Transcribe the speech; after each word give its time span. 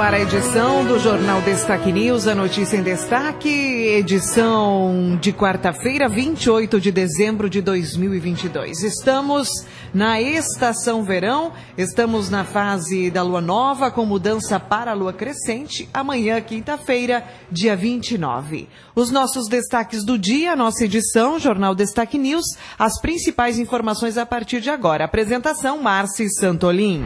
No 0.00 0.06
ar 0.06 0.14
a 0.14 0.20
edição 0.20 0.82
do 0.86 0.98
Jornal 0.98 1.42
Destaque 1.42 1.92
News, 1.92 2.26
a 2.26 2.34
notícia 2.34 2.74
em 2.74 2.82
destaque, 2.82 3.50
edição 3.50 5.18
de 5.20 5.30
quarta-feira, 5.30 6.08
28 6.08 6.80
de 6.80 6.90
dezembro 6.90 7.50
de 7.50 7.60
2022. 7.60 8.82
Estamos 8.82 9.46
na 9.92 10.18
estação 10.18 11.04
verão, 11.04 11.52
estamos 11.76 12.30
na 12.30 12.44
fase 12.44 13.10
da 13.10 13.22
lua 13.22 13.42
nova 13.42 13.90
com 13.90 14.06
mudança 14.06 14.58
para 14.58 14.92
a 14.92 14.94
lua 14.94 15.12
crescente, 15.12 15.86
amanhã, 15.92 16.40
quinta-feira, 16.40 17.22
dia 17.52 17.76
29. 17.76 18.70
Os 18.96 19.10
nossos 19.10 19.48
destaques 19.48 20.02
do 20.02 20.16
dia, 20.16 20.56
nossa 20.56 20.86
edição, 20.86 21.38
Jornal 21.38 21.74
Destaque 21.74 22.16
News, 22.16 22.46
as 22.78 22.98
principais 23.02 23.58
informações 23.58 24.16
a 24.16 24.24
partir 24.24 24.62
de 24.62 24.70
agora. 24.70 25.04
Apresentação, 25.04 25.82
Marci 25.82 26.26
Santolin. 26.30 27.04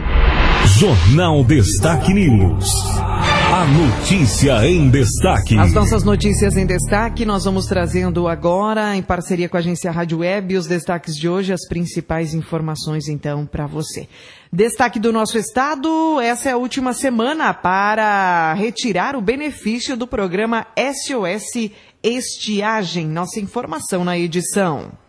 Jornal 0.67 1.45
Destaque 1.45 2.13
News. 2.15 2.67
A 2.99 3.65
notícia 3.67 4.67
em 4.67 4.89
destaque. 4.89 5.59
As 5.59 5.73
nossas 5.73 6.03
notícias 6.03 6.57
em 6.57 6.65
destaque, 6.65 7.25
nós 7.25 7.45
vamos 7.45 7.67
trazendo 7.67 8.27
agora, 8.27 8.97
em 8.97 9.03
parceria 9.03 9.49
com 9.49 9.57
a 9.59 9.61
agência 9.61 9.91
Rádio 9.91 10.19
Web, 10.19 10.57
os 10.57 10.67
destaques 10.67 11.15
de 11.15 11.29
hoje, 11.29 11.53
as 11.53 11.69
principais 11.69 12.35
informações, 12.35 13.09
então, 13.09 13.47
para 13.47 13.67
você. 13.67 14.09
Destaque 14.51 14.99
do 14.99 15.13
nosso 15.13 15.37
estado, 15.37 16.19
essa 16.21 16.49
é 16.49 16.53
a 16.53 16.57
última 16.57 16.95
semana 16.95 17.53
para 17.53 18.55
retirar 18.55 19.15
o 19.15 19.21
benefício 19.21 19.97
do 19.97 20.07
programa 20.07 20.67
SOS 20.77 21.71
Estiagem. 22.03 23.07
Nossa 23.07 23.39
informação 23.39 24.03
na 24.03 24.19
edição. 24.19 25.04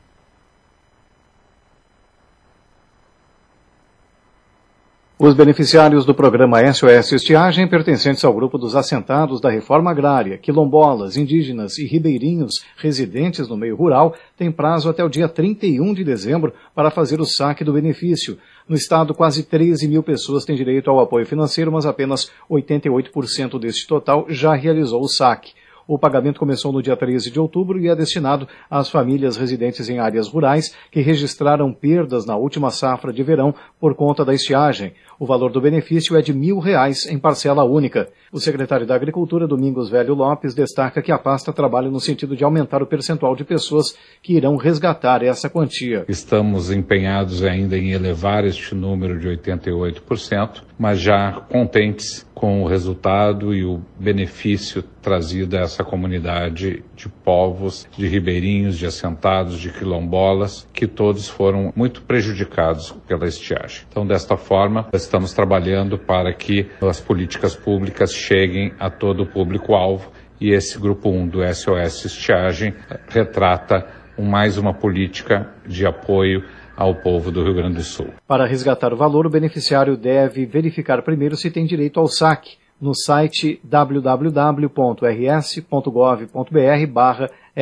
Os 5.17 5.33
beneficiários 5.33 6.05
do 6.05 6.13
programa 6.13 6.59
SOS 6.73 7.13
Estiagem, 7.13 7.69
pertencentes 7.69 8.25
ao 8.25 8.33
grupo 8.33 8.57
dos 8.57 8.75
assentados 8.75 9.39
da 9.39 9.49
reforma 9.49 9.89
agrária, 9.89 10.37
quilombolas, 10.37 11.15
indígenas 11.15 11.77
e 11.77 11.85
ribeirinhos 11.85 12.65
residentes 12.75 13.47
no 13.47 13.55
meio 13.55 13.77
rural, 13.77 14.13
têm 14.35 14.51
prazo 14.51 14.89
até 14.89 15.05
o 15.05 15.09
dia 15.09 15.29
31 15.29 15.93
de 15.93 16.03
dezembro 16.03 16.53
para 16.75 16.91
fazer 16.91 17.21
o 17.21 17.25
saque 17.25 17.63
do 17.63 17.71
benefício. 17.71 18.37
No 18.67 18.75
estado, 18.75 19.13
quase 19.13 19.43
13 19.43 19.87
mil 19.87 20.03
pessoas 20.03 20.43
têm 20.43 20.57
direito 20.57 20.89
ao 20.89 20.99
apoio 20.99 21.25
financeiro, 21.25 21.71
mas 21.71 21.85
apenas 21.85 22.29
88% 22.51 23.57
deste 23.57 23.87
total 23.87 24.25
já 24.27 24.53
realizou 24.53 25.01
o 25.01 25.07
saque. 25.07 25.53
O 25.87 25.99
pagamento 25.99 26.39
começou 26.39 26.71
no 26.71 26.81
dia 26.81 26.97
13 26.97 27.29
de 27.29 27.39
outubro 27.39 27.79
e 27.79 27.87
é 27.87 27.95
destinado 27.95 28.47
às 28.69 28.89
famílias 28.89 29.37
residentes 29.37 29.87
em 29.87 29.99
áreas 29.99 30.27
rurais 30.27 30.75
que 30.89 30.99
registraram 30.99 31.71
perdas 31.71 32.25
na 32.25 32.35
última 32.35 32.71
safra 32.71 33.13
de 33.13 33.21
verão 33.21 33.53
por 33.79 33.93
conta 33.93 34.25
da 34.25 34.33
estiagem. 34.33 34.93
O 35.19 35.27
valor 35.27 35.51
do 35.51 35.61
benefício 35.61 36.17
é 36.17 36.21
de 36.23 36.33
mil 36.33 36.57
reais 36.57 37.05
em 37.05 37.19
parcela 37.19 37.63
única. 37.63 38.09
O 38.31 38.39
secretário 38.39 38.87
da 38.87 38.95
Agricultura, 38.95 39.47
Domingos 39.47 39.89
Velho 39.89 40.15
Lopes, 40.15 40.55
destaca 40.55 41.03
que 41.03 41.11
a 41.11 41.19
pasta 41.19 41.53
trabalha 41.53 41.89
no 41.89 41.99
sentido 41.99 42.35
de 42.35 42.43
aumentar 42.43 42.81
o 42.81 42.87
percentual 42.87 43.35
de 43.35 43.43
pessoas 43.43 43.95
que 44.23 44.33
irão 44.33 44.57
resgatar 44.57 45.23
essa 45.23 45.49
quantia. 45.49 46.03
Estamos 46.09 46.71
empenhados 46.71 47.43
ainda 47.43 47.77
em 47.77 47.91
elevar 47.91 48.43
este 48.43 48.73
número 48.73 49.19
de 49.19 49.29
88%, 49.29 50.63
mas 50.79 50.99
já 50.99 51.31
contentes 51.49 52.25
com 52.33 52.63
o 52.63 52.67
resultado 52.67 53.53
e 53.53 53.63
o 53.63 53.81
benefício 53.97 54.83
trazido 55.05 55.55
a 55.55 55.59
essa 55.59 55.83
comunidade 55.83 56.83
de 56.95 57.07
povos, 57.07 57.87
de 57.95 58.07
ribeirinhos, 58.07 58.75
de 58.75 58.87
assentados, 58.87 59.59
de 59.59 59.71
quilombolas, 59.71 60.67
que 60.73 60.87
todos 60.87 61.29
foram 61.29 61.71
muito 61.75 62.01
prejudicados 62.01 62.91
pela 63.07 63.27
estiagem. 63.27 63.85
Então, 63.87 64.05
desta 64.05 64.35
forma, 64.35 64.87
estamos 64.91 65.31
trabalhando 65.31 65.99
para 65.99 66.33
que 66.33 66.67
as 66.81 66.99
políticas 66.99 67.55
públicas 67.55 68.11
cheguem 68.11 68.73
a 68.79 68.89
todo 68.89 69.21
o 69.21 69.27
público-alvo 69.27 70.11
e 70.41 70.49
esse 70.49 70.79
grupo 70.79 71.09
1 71.09 71.27
do 71.27 71.53
SOS 71.53 72.05
Estiagem 72.05 72.73
retrata 73.07 73.85
mais 74.17 74.57
uma 74.57 74.73
política 74.73 75.53
de 75.67 75.85
apoio 75.85 76.43
ao 76.75 76.95
povo 76.95 77.31
do 77.31 77.43
Rio 77.43 77.53
Grande 77.53 77.75
do 77.75 77.83
Sul. 77.83 78.07
Para 78.27 78.47
resgatar 78.47 78.91
o 78.91 78.97
valor, 78.97 79.27
o 79.27 79.29
beneficiário 79.29 79.95
deve 79.95 80.47
verificar 80.47 81.03
primeiro 81.03 81.35
se 81.35 81.51
tem 81.51 81.63
direito 81.63 81.99
ao 81.99 82.07
saque 82.07 82.64
no 82.79 82.93
site 82.93 83.59
www.rs.gov.br 83.63 84.69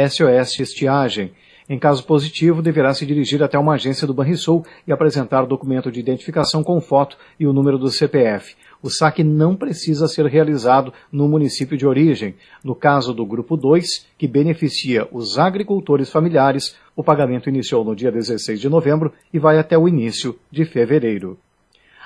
SOS 0.09 0.59
Estiagem. 0.59 1.31
Em 1.69 1.79
caso 1.79 2.05
positivo, 2.05 2.61
deverá 2.61 2.93
se 2.93 3.05
dirigir 3.05 3.41
até 3.41 3.57
uma 3.57 3.75
agência 3.75 4.05
do 4.05 4.13
Banrisul 4.13 4.65
e 4.85 4.91
apresentar 4.91 5.45
documento 5.45 5.91
de 5.91 5.99
identificação 5.99 6.61
com 6.63 6.81
foto 6.81 7.17
e 7.39 7.47
o 7.47 7.53
número 7.53 7.77
do 7.77 7.89
CPF. 7.89 8.55
O 8.81 8.89
saque 8.89 9.23
não 9.23 9.55
precisa 9.55 10.09
ser 10.09 10.25
realizado 10.25 10.93
no 11.09 11.25
município 11.25 11.77
de 11.77 11.87
origem. 11.87 12.35
No 12.61 12.75
caso 12.75 13.13
do 13.13 13.25
Grupo 13.25 13.55
2, 13.55 14.07
que 14.17 14.27
beneficia 14.27 15.07
os 15.09 15.39
agricultores 15.39 16.09
familiares, 16.09 16.75
o 16.93 17.01
pagamento 17.01 17.47
iniciou 17.47 17.85
no 17.85 17.95
dia 17.95 18.11
16 18.11 18.59
de 18.59 18.67
novembro 18.67 19.13
e 19.33 19.39
vai 19.39 19.57
até 19.57 19.77
o 19.77 19.87
início 19.87 20.37
de 20.51 20.65
fevereiro. 20.65 21.39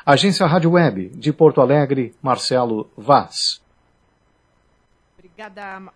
Agência 0.09 0.47
Rádio 0.47 0.71
Web, 0.71 1.09
de 1.09 1.33
Porto 1.33 1.59
Alegre, 1.59 2.15
Marcelo 2.21 2.89
Vaz. 2.95 3.61
Obrigada, 5.19 5.91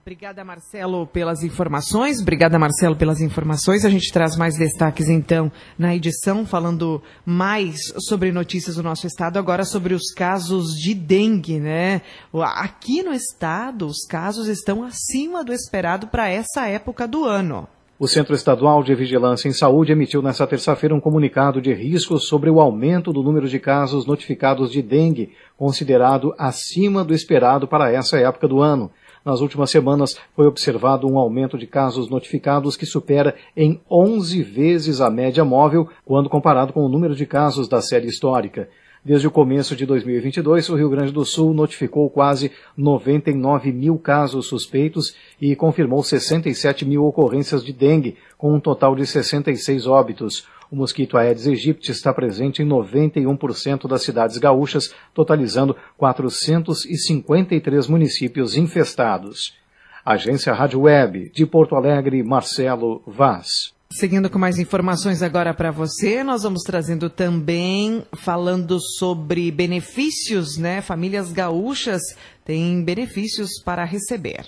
Obrigada, 0.00 0.42
Marcelo, 0.42 1.06
pelas 1.06 1.42
informações. 1.42 2.22
Obrigada, 2.22 2.58
Marcelo, 2.58 2.96
pelas 2.96 3.20
informações. 3.20 3.84
A 3.84 3.90
gente 3.90 4.10
traz 4.10 4.34
mais 4.34 4.56
destaques, 4.56 5.10
então, 5.10 5.52
na 5.78 5.94
edição, 5.94 6.46
falando 6.46 7.02
mais 7.26 7.76
sobre 8.08 8.32
notícias 8.32 8.76
do 8.76 8.82
nosso 8.82 9.06
estado, 9.06 9.38
agora 9.38 9.66
sobre 9.66 9.92
os 9.92 10.10
casos 10.14 10.70
de 10.70 10.94
dengue, 10.94 11.60
né? 11.60 12.00
Aqui 12.32 13.02
no 13.02 13.12
estado, 13.12 13.86
os 13.86 14.06
casos 14.06 14.48
estão 14.48 14.82
acima 14.82 15.44
do 15.44 15.52
esperado 15.52 16.06
para 16.06 16.30
essa 16.30 16.66
época 16.66 17.06
do 17.06 17.26
ano. 17.26 17.68
O 18.02 18.08
Centro 18.08 18.34
Estadual 18.34 18.82
de 18.82 18.94
Vigilância 18.94 19.46
em 19.46 19.52
Saúde 19.52 19.92
emitiu 19.92 20.22
nesta 20.22 20.46
terça-feira 20.46 20.94
um 20.94 21.00
comunicado 21.00 21.60
de 21.60 21.70
riscos 21.74 22.26
sobre 22.28 22.48
o 22.48 22.58
aumento 22.58 23.12
do 23.12 23.22
número 23.22 23.46
de 23.46 23.58
casos 23.58 24.06
notificados 24.06 24.72
de 24.72 24.80
dengue, 24.80 25.34
considerado 25.54 26.34
acima 26.38 27.04
do 27.04 27.12
esperado 27.12 27.68
para 27.68 27.92
essa 27.92 28.18
época 28.18 28.48
do 28.48 28.62
ano. 28.62 28.90
Nas 29.22 29.42
últimas 29.42 29.70
semanas, 29.70 30.16
foi 30.34 30.46
observado 30.46 31.06
um 31.06 31.18
aumento 31.18 31.58
de 31.58 31.66
casos 31.66 32.08
notificados 32.08 32.74
que 32.74 32.86
supera 32.86 33.34
em 33.54 33.78
11 33.90 34.44
vezes 34.44 35.02
a 35.02 35.10
média 35.10 35.44
móvel 35.44 35.86
quando 36.02 36.30
comparado 36.30 36.72
com 36.72 36.80
o 36.80 36.88
número 36.88 37.14
de 37.14 37.26
casos 37.26 37.68
da 37.68 37.82
série 37.82 38.08
histórica. 38.08 38.70
Desde 39.02 39.26
o 39.26 39.30
começo 39.30 39.74
de 39.74 39.86
2022, 39.86 40.68
o 40.68 40.76
Rio 40.76 40.90
Grande 40.90 41.10
do 41.10 41.24
Sul 41.24 41.54
notificou 41.54 42.10
quase 42.10 42.52
99 42.76 43.72
mil 43.72 43.98
casos 43.98 44.46
suspeitos 44.46 45.16
e 45.40 45.56
confirmou 45.56 46.02
67 46.02 46.84
mil 46.84 47.06
ocorrências 47.06 47.64
de 47.64 47.72
dengue, 47.72 48.18
com 48.36 48.54
um 48.54 48.60
total 48.60 48.94
de 48.94 49.06
66 49.06 49.86
óbitos. 49.86 50.46
O 50.70 50.76
mosquito 50.76 51.16
Aedes 51.16 51.46
aegypti 51.46 51.90
está 51.90 52.12
presente 52.12 52.62
em 52.62 52.68
91% 52.68 53.88
das 53.88 54.02
cidades 54.02 54.36
gaúchas, 54.36 54.94
totalizando 55.14 55.74
453 55.96 57.86
municípios 57.86 58.54
infestados. 58.54 59.58
Agência 60.04 60.52
Rádio 60.52 60.82
Web, 60.82 61.30
de 61.34 61.46
Porto 61.46 61.74
Alegre, 61.74 62.22
Marcelo 62.22 63.02
Vaz. 63.06 63.79
Seguindo 63.92 64.30
com 64.30 64.38
mais 64.38 64.56
informações 64.56 65.20
agora 65.20 65.52
para 65.52 65.72
você, 65.72 66.22
nós 66.22 66.44
vamos 66.44 66.62
trazendo 66.62 67.10
também 67.10 68.04
falando 68.12 68.78
sobre 68.80 69.50
benefícios, 69.50 70.56
né? 70.56 70.80
Famílias 70.80 71.32
gaúchas 71.32 72.00
têm 72.44 72.84
benefícios 72.84 73.60
para 73.64 73.84
receber. 73.84 74.46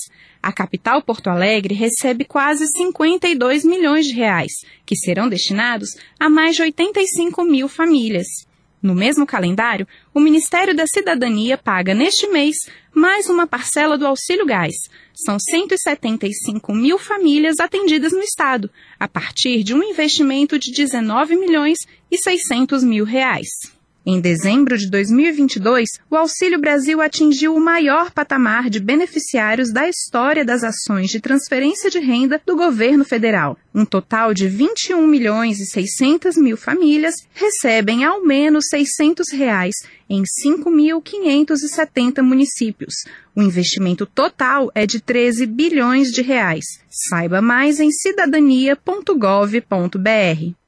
A 0.42 0.50
capital 0.50 1.02
Porto 1.02 1.28
Alegre 1.28 1.74
recebe 1.74 2.24
quase 2.24 2.66
52 2.68 3.64
milhões 3.64 4.06
de 4.06 4.14
reais, 4.14 4.52
que 4.86 4.96
serão 4.96 5.28
destinados 5.28 5.90
a 6.18 6.30
mais 6.30 6.56
de 6.56 6.62
85 6.62 7.44
mil 7.44 7.68
famílias. 7.68 8.46
No 8.82 8.94
mesmo 8.94 9.26
calendário, 9.26 9.86
o 10.14 10.20
Ministério 10.20 10.74
da 10.74 10.86
Cidadania 10.86 11.56
paga 11.56 11.94
neste 11.94 12.26
mês 12.28 12.56
mais 12.94 13.28
uma 13.28 13.46
parcela 13.46 13.98
do 13.98 14.06
Auxílio 14.06 14.46
Gás. 14.46 14.74
São 15.14 15.38
175 15.38 16.72
mil 16.72 16.98
famílias 16.98 17.56
atendidas 17.60 18.12
no 18.12 18.20
Estado, 18.20 18.70
a 18.98 19.06
partir 19.06 19.62
de 19.62 19.74
um 19.74 19.82
investimento 19.82 20.58
de 20.58 20.72
19 20.72 21.36
milhões 21.36 21.78
e 22.10 22.18
600 22.18 22.84
mil 22.84 23.04
reais. 23.04 23.75
Em 24.08 24.20
dezembro 24.20 24.78
de 24.78 24.88
2022, 24.88 25.88
o 26.08 26.14
Auxílio 26.14 26.60
Brasil 26.60 27.00
atingiu 27.00 27.56
o 27.56 27.60
maior 27.60 28.12
patamar 28.12 28.70
de 28.70 28.78
beneficiários 28.78 29.72
da 29.72 29.88
história 29.88 30.44
das 30.44 30.62
ações 30.62 31.10
de 31.10 31.18
transferência 31.18 31.90
de 31.90 31.98
renda 31.98 32.40
do 32.46 32.54
governo 32.54 33.04
federal. 33.04 33.58
Um 33.74 33.84
total 33.84 34.32
de 34.32 34.46
21 34.46 35.04
milhões 35.08 35.58
e 35.58 35.66
600 35.66 36.36
mil 36.36 36.56
famílias 36.56 37.16
recebem 37.34 38.04
ao 38.04 38.24
menos 38.24 38.66
600 38.70 39.32
reais 39.32 39.74
em 40.08 40.22
5.570 40.22 42.22
municípios. 42.22 42.94
O 43.34 43.42
investimento 43.42 44.06
total 44.06 44.70
é 44.72 44.86
de 44.86 45.00
13 45.00 45.46
bilhões 45.46 46.12
de 46.12 46.22
reais. 46.22 46.64
Saiba 46.88 47.42
mais 47.42 47.80
em 47.80 47.90
cidadania.gov.br. 47.90 50.65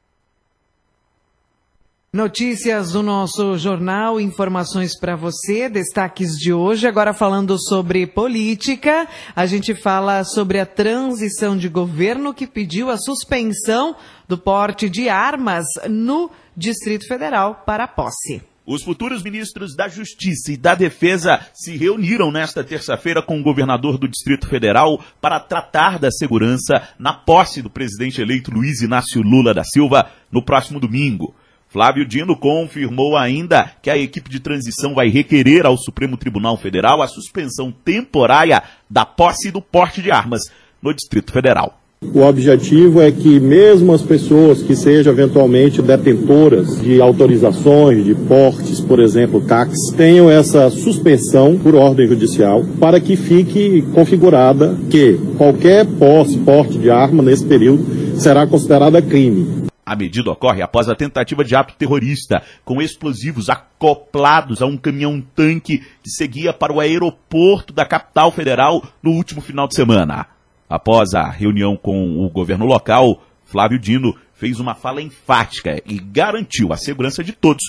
Notícias 2.10 2.92
do 2.92 3.02
nosso 3.02 3.58
jornal, 3.58 4.18
informações 4.18 4.98
para 4.98 5.14
você, 5.14 5.68
destaques 5.68 6.38
de 6.38 6.54
hoje. 6.54 6.86
Agora 6.86 7.12
falando 7.12 7.58
sobre 7.60 8.06
política, 8.06 9.06
a 9.36 9.44
gente 9.44 9.74
fala 9.74 10.24
sobre 10.24 10.58
a 10.58 10.64
transição 10.64 11.54
de 11.54 11.68
governo 11.68 12.32
que 12.32 12.46
pediu 12.46 12.88
a 12.88 12.96
suspensão 12.96 13.94
do 14.26 14.38
porte 14.38 14.88
de 14.88 15.10
armas 15.10 15.66
no 15.86 16.30
Distrito 16.56 17.06
Federal 17.06 17.62
para 17.66 17.84
a 17.84 17.88
posse. 17.88 18.40
Os 18.64 18.82
futuros 18.82 19.22
ministros 19.22 19.76
da 19.76 19.86
Justiça 19.86 20.50
e 20.50 20.56
da 20.56 20.74
Defesa 20.74 21.46
se 21.52 21.76
reuniram 21.76 22.32
nesta 22.32 22.64
terça-feira 22.64 23.20
com 23.20 23.38
o 23.38 23.42
governador 23.42 23.98
do 23.98 24.08
Distrito 24.08 24.48
Federal 24.48 24.98
para 25.20 25.38
tratar 25.40 25.98
da 25.98 26.10
segurança 26.10 26.88
na 26.98 27.12
posse 27.12 27.60
do 27.60 27.68
presidente 27.68 28.22
eleito 28.22 28.50
Luiz 28.50 28.80
Inácio 28.80 29.20
Lula 29.20 29.52
da 29.52 29.62
Silva 29.62 30.10
no 30.32 30.42
próximo 30.42 30.80
domingo. 30.80 31.34
Flávio 31.70 32.06
Dino 32.06 32.34
confirmou 32.34 33.14
ainda 33.14 33.70
que 33.82 33.90
a 33.90 33.98
equipe 33.98 34.30
de 34.30 34.40
transição 34.40 34.94
vai 34.94 35.08
requerer 35.08 35.66
ao 35.66 35.76
Supremo 35.76 36.16
Tribunal 36.16 36.56
Federal 36.56 37.02
a 37.02 37.06
suspensão 37.06 37.70
temporária 37.84 38.62
da 38.88 39.04
posse 39.04 39.50
do 39.50 39.60
porte 39.60 40.00
de 40.00 40.10
armas 40.10 40.40
no 40.82 40.94
Distrito 40.94 41.30
Federal. 41.30 41.78
O 42.00 42.20
objetivo 42.20 43.02
é 43.02 43.10
que 43.10 43.40
mesmo 43.40 43.92
as 43.92 44.00
pessoas 44.00 44.62
que 44.62 44.74
sejam 44.74 45.12
eventualmente 45.12 45.82
detentoras 45.82 46.80
de 46.80 47.02
autorizações, 47.02 48.04
de 48.04 48.14
portes, 48.14 48.80
por 48.80 49.00
exemplo, 49.00 49.44
CACs, 49.44 49.90
tenham 49.96 50.30
essa 50.30 50.70
suspensão 50.70 51.58
por 51.58 51.74
ordem 51.74 52.06
judicial 52.06 52.64
para 52.80 53.00
que 53.00 53.16
fique 53.16 53.82
configurada 53.92 54.78
que 54.88 55.18
qualquer 55.36 55.84
posse, 55.84 56.38
porte 56.38 56.78
de 56.78 56.88
arma 56.88 57.22
nesse 57.22 57.44
período 57.44 57.84
será 58.16 58.46
considerada 58.46 59.02
crime. 59.02 59.67
A 59.88 59.96
medida 59.96 60.30
ocorre 60.30 60.60
após 60.60 60.86
a 60.86 60.94
tentativa 60.94 61.42
de 61.42 61.56
ato 61.56 61.72
terrorista, 61.74 62.42
com 62.62 62.82
explosivos 62.82 63.48
acoplados 63.48 64.60
a 64.60 64.66
um 64.66 64.76
caminhão-tanque 64.76 65.78
que 65.78 66.10
seguia 66.10 66.52
para 66.52 66.74
o 66.74 66.78
aeroporto 66.78 67.72
da 67.72 67.86
capital 67.86 68.30
federal 68.30 68.86
no 69.02 69.12
último 69.12 69.40
final 69.40 69.66
de 69.66 69.74
semana. 69.74 70.26
Após 70.68 71.14
a 71.14 71.26
reunião 71.26 71.74
com 71.74 72.22
o 72.22 72.28
governo 72.28 72.66
local, 72.66 73.22
Flávio 73.46 73.78
Dino 73.78 74.14
fez 74.34 74.60
uma 74.60 74.74
fala 74.74 75.00
enfática 75.00 75.82
e 75.86 75.98
garantiu 75.98 76.70
a 76.70 76.76
segurança 76.76 77.24
de 77.24 77.32
todos 77.32 77.64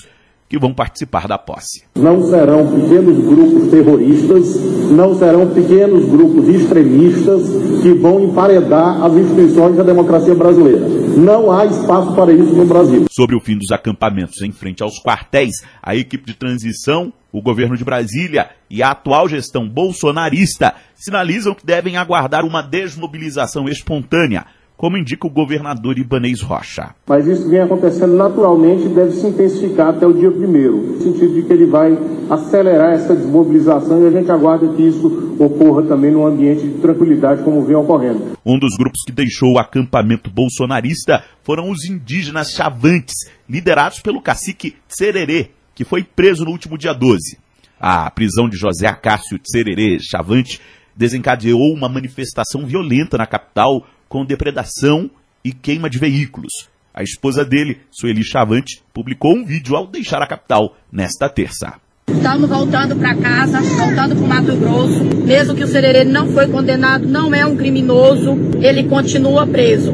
que 0.50 0.58
vão 0.58 0.74
participar 0.74 1.28
da 1.28 1.38
posse. 1.38 1.84
Não 1.94 2.28
serão 2.28 2.66
pequenos 2.66 3.24
grupos 3.24 3.70
terroristas, 3.70 4.56
não 4.90 5.16
serão 5.16 5.48
pequenos 5.48 6.10
grupos 6.10 6.48
extremistas 6.48 7.42
que 7.80 7.92
vão 7.92 8.24
emparedar 8.24 9.00
as 9.04 9.12
instituições 9.14 9.76
da 9.76 9.84
democracia 9.84 10.34
brasileira. 10.34 10.88
Não 11.16 11.52
há 11.52 11.64
espaço 11.66 12.16
para 12.16 12.32
isso 12.32 12.52
no 12.52 12.66
Brasil. 12.66 13.06
Sobre 13.12 13.36
o 13.36 13.40
fim 13.40 13.56
dos 13.56 13.70
acampamentos 13.70 14.42
em 14.42 14.50
frente 14.50 14.82
aos 14.82 15.00
quartéis, 15.00 15.54
a 15.80 15.94
equipe 15.94 16.26
de 16.26 16.34
transição, 16.34 17.12
o 17.32 17.40
governo 17.40 17.76
de 17.76 17.84
Brasília 17.84 18.50
e 18.68 18.82
a 18.82 18.90
atual 18.90 19.28
gestão 19.28 19.68
bolsonarista 19.68 20.74
sinalizam 20.96 21.54
que 21.54 21.64
devem 21.64 21.96
aguardar 21.96 22.44
uma 22.44 22.60
desmobilização 22.60 23.68
espontânea 23.68 24.46
como 24.80 24.96
indica 24.96 25.26
o 25.26 25.30
governador 25.30 25.98
Ibanez 25.98 26.40
Rocha. 26.40 26.94
Mas 27.06 27.26
isso 27.26 27.46
vem 27.50 27.60
acontecendo 27.60 28.16
naturalmente 28.16 28.86
e 28.86 28.88
deve 28.88 29.12
se 29.12 29.26
intensificar 29.26 29.88
até 29.88 30.06
o 30.06 30.14
dia 30.14 30.30
primeiro, 30.30 30.74
no 30.78 31.02
sentido 31.02 31.34
de 31.34 31.42
que 31.42 31.52
ele 31.52 31.66
vai 31.66 31.98
acelerar 32.30 32.94
essa 32.94 33.14
desmobilização 33.14 34.02
e 34.02 34.06
a 34.06 34.10
gente 34.10 34.32
aguarda 34.32 34.66
que 34.74 34.80
isso 34.80 35.36
ocorra 35.38 35.82
também 35.82 36.10
num 36.10 36.26
ambiente 36.26 36.62
de 36.62 36.78
tranquilidade 36.78 37.42
como 37.42 37.62
vem 37.62 37.76
ocorrendo. 37.76 38.38
Um 38.42 38.58
dos 38.58 38.74
grupos 38.78 39.02
que 39.04 39.12
deixou 39.12 39.52
o 39.52 39.58
acampamento 39.58 40.30
bolsonarista 40.30 41.22
foram 41.42 41.70
os 41.70 41.84
indígenas 41.84 42.52
chavantes, 42.52 43.28
liderados 43.46 44.00
pelo 44.00 44.22
cacique 44.22 44.76
Tsererê, 44.88 45.50
que 45.74 45.84
foi 45.84 46.04
preso 46.04 46.42
no 46.42 46.52
último 46.52 46.78
dia 46.78 46.94
12. 46.94 47.36
A 47.78 48.10
prisão 48.10 48.48
de 48.48 48.56
José 48.56 48.86
Acácio 48.86 49.38
Tsererê 49.38 49.98
Chavante 50.00 50.58
desencadeou 50.96 51.70
uma 51.74 51.88
manifestação 51.88 52.64
violenta 52.64 53.18
na 53.18 53.26
capital 53.26 53.84
com 54.10 54.24
depredação 54.24 55.08
e 55.44 55.52
queima 55.52 55.88
de 55.88 55.98
veículos. 55.98 56.68
A 56.92 57.04
esposa 57.04 57.44
dele, 57.44 57.78
Sueli 57.92 58.24
Chavante, 58.24 58.82
publicou 58.92 59.32
um 59.32 59.44
vídeo 59.44 59.76
ao 59.76 59.86
deixar 59.86 60.20
a 60.20 60.26
capital 60.26 60.76
nesta 60.92 61.28
terça. 61.28 61.74
Estamos 62.08 62.50
voltando 62.50 62.96
para 62.96 63.14
casa, 63.14 63.60
voltando 63.60 64.16
para 64.16 64.24
o 64.24 64.28
Mato 64.28 64.56
Grosso. 64.56 65.04
Mesmo 65.24 65.54
que 65.54 65.62
o 65.62 65.68
Sererê 65.68 66.04
não 66.04 66.32
foi 66.32 66.48
condenado, 66.48 67.06
não 67.06 67.32
é 67.32 67.46
um 67.46 67.56
criminoso, 67.56 68.36
ele 68.60 68.88
continua 68.88 69.46
preso. 69.46 69.92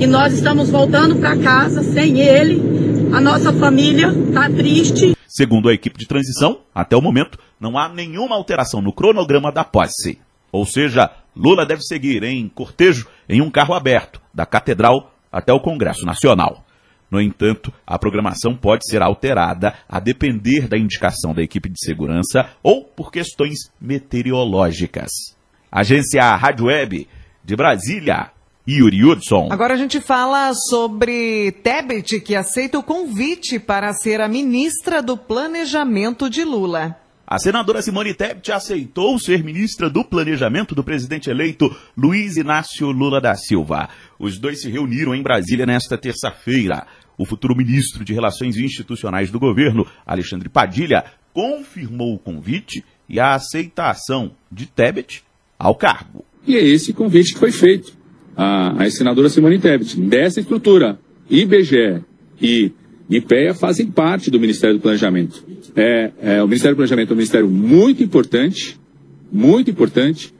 E 0.00 0.06
nós 0.06 0.34
estamos 0.34 0.68
voltando 0.68 1.14
para 1.16 1.38
casa 1.38 1.84
sem 1.84 2.18
ele. 2.18 2.60
A 3.14 3.20
nossa 3.20 3.52
família 3.52 4.08
está 4.08 4.50
triste. 4.50 5.16
Segundo 5.28 5.68
a 5.68 5.72
equipe 5.72 5.96
de 5.96 6.08
transição, 6.08 6.58
até 6.74 6.96
o 6.96 7.00
momento, 7.00 7.38
não 7.60 7.78
há 7.78 7.88
nenhuma 7.88 8.34
alteração 8.34 8.82
no 8.82 8.92
cronograma 8.92 9.52
da 9.52 9.62
posse. 9.62 10.18
Ou 10.54 10.64
seja, 10.64 11.10
Lula 11.34 11.66
deve 11.66 11.82
seguir 11.82 12.22
em 12.22 12.48
cortejo 12.48 13.08
em 13.28 13.42
um 13.42 13.50
carro 13.50 13.74
aberto, 13.74 14.20
da 14.32 14.46
Catedral 14.46 15.12
até 15.32 15.52
o 15.52 15.58
Congresso 15.58 16.06
Nacional. 16.06 16.64
No 17.10 17.20
entanto, 17.20 17.72
a 17.84 17.98
programação 17.98 18.56
pode 18.56 18.88
ser 18.88 19.02
alterada 19.02 19.74
a 19.88 19.98
depender 19.98 20.68
da 20.68 20.78
indicação 20.78 21.34
da 21.34 21.42
equipe 21.42 21.68
de 21.68 21.84
segurança 21.84 22.50
ou 22.62 22.84
por 22.84 23.10
questões 23.10 23.68
meteorológicas. 23.80 25.10
Agência 25.72 26.22
Rádio 26.36 26.66
Web 26.66 27.08
de 27.42 27.56
Brasília, 27.56 28.30
Yuri 28.68 29.04
Hudson. 29.04 29.48
Agora 29.50 29.74
a 29.74 29.76
gente 29.76 30.00
fala 30.00 30.54
sobre 30.54 31.50
Tebet, 31.64 32.20
que 32.20 32.36
aceita 32.36 32.78
o 32.78 32.82
convite 32.84 33.58
para 33.58 33.92
ser 33.92 34.20
a 34.20 34.28
ministra 34.28 35.02
do 35.02 35.16
Planejamento 35.16 36.30
de 36.30 36.44
Lula. 36.44 37.03
A 37.26 37.38
senadora 37.38 37.80
Simone 37.80 38.12
Tebet 38.12 38.52
aceitou 38.52 39.18
ser 39.18 39.42
ministra 39.42 39.88
do 39.88 40.04
Planejamento 40.04 40.74
do 40.74 40.84
presidente 40.84 41.30
eleito 41.30 41.74
Luiz 41.96 42.36
Inácio 42.36 42.90
Lula 42.90 43.18
da 43.18 43.34
Silva. 43.34 43.88
Os 44.18 44.38
dois 44.38 44.60
se 44.60 44.70
reuniram 44.70 45.14
em 45.14 45.22
Brasília 45.22 45.64
nesta 45.64 45.96
terça-feira. 45.96 46.86
O 47.16 47.24
futuro 47.24 47.56
ministro 47.56 48.04
de 48.04 48.12
Relações 48.12 48.58
Institucionais 48.58 49.30
do 49.30 49.40
governo, 49.40 49.86
Alexandre 50.04 50.50
Padilha, 50.50 51.02
confirmou 51.32 52.14
o 52.14 52.18
convite 52.18 52.84
e 53.08 53.18
a 53.18 53.34
aceitação 53.34 54.32
de 54.52 54.66
Tebet 54.66 55.24
ao 55.58 55.74
cargo. 55.74 56.26
E 56.46 56.56
é 56.56 56.62
esse 56.62 56.92
convite 56.92 57.32
que 57.32 57.40
foi 57.40 57.52
feito 57.52 57.96
à, 58.36 58.82
à 58.84 58.90
senadora 58.90 59.30
Simone 59.30 59.58
Tebet. 59.58 59.98
Dessa 59.98 60.40
estrutura, 60.40 60.98
IBGE 61.30 62.02
e 62.40 62.70
IPEA 63.08 63.54
fazem 63.54 63.90
parte 63.90 64.30
do 64.30 64.38
Ministério 64.38 64.76
do 64.76 64.82
Planejamento. 64.82 65.42
É, 65.76 66.12
é, 66.20 66.42
o 66.42 66.46
Ministério 66.46 66.74
do 66.74 66.78
Planejamento 66.78 67.10
é 67.10 67.12
um 67.12 67.16
ministério 67.16 67.48
muito 67.48 68.02
importante, 68.02 68.78
muito 69.32 69.70
importante. 69.70 70.32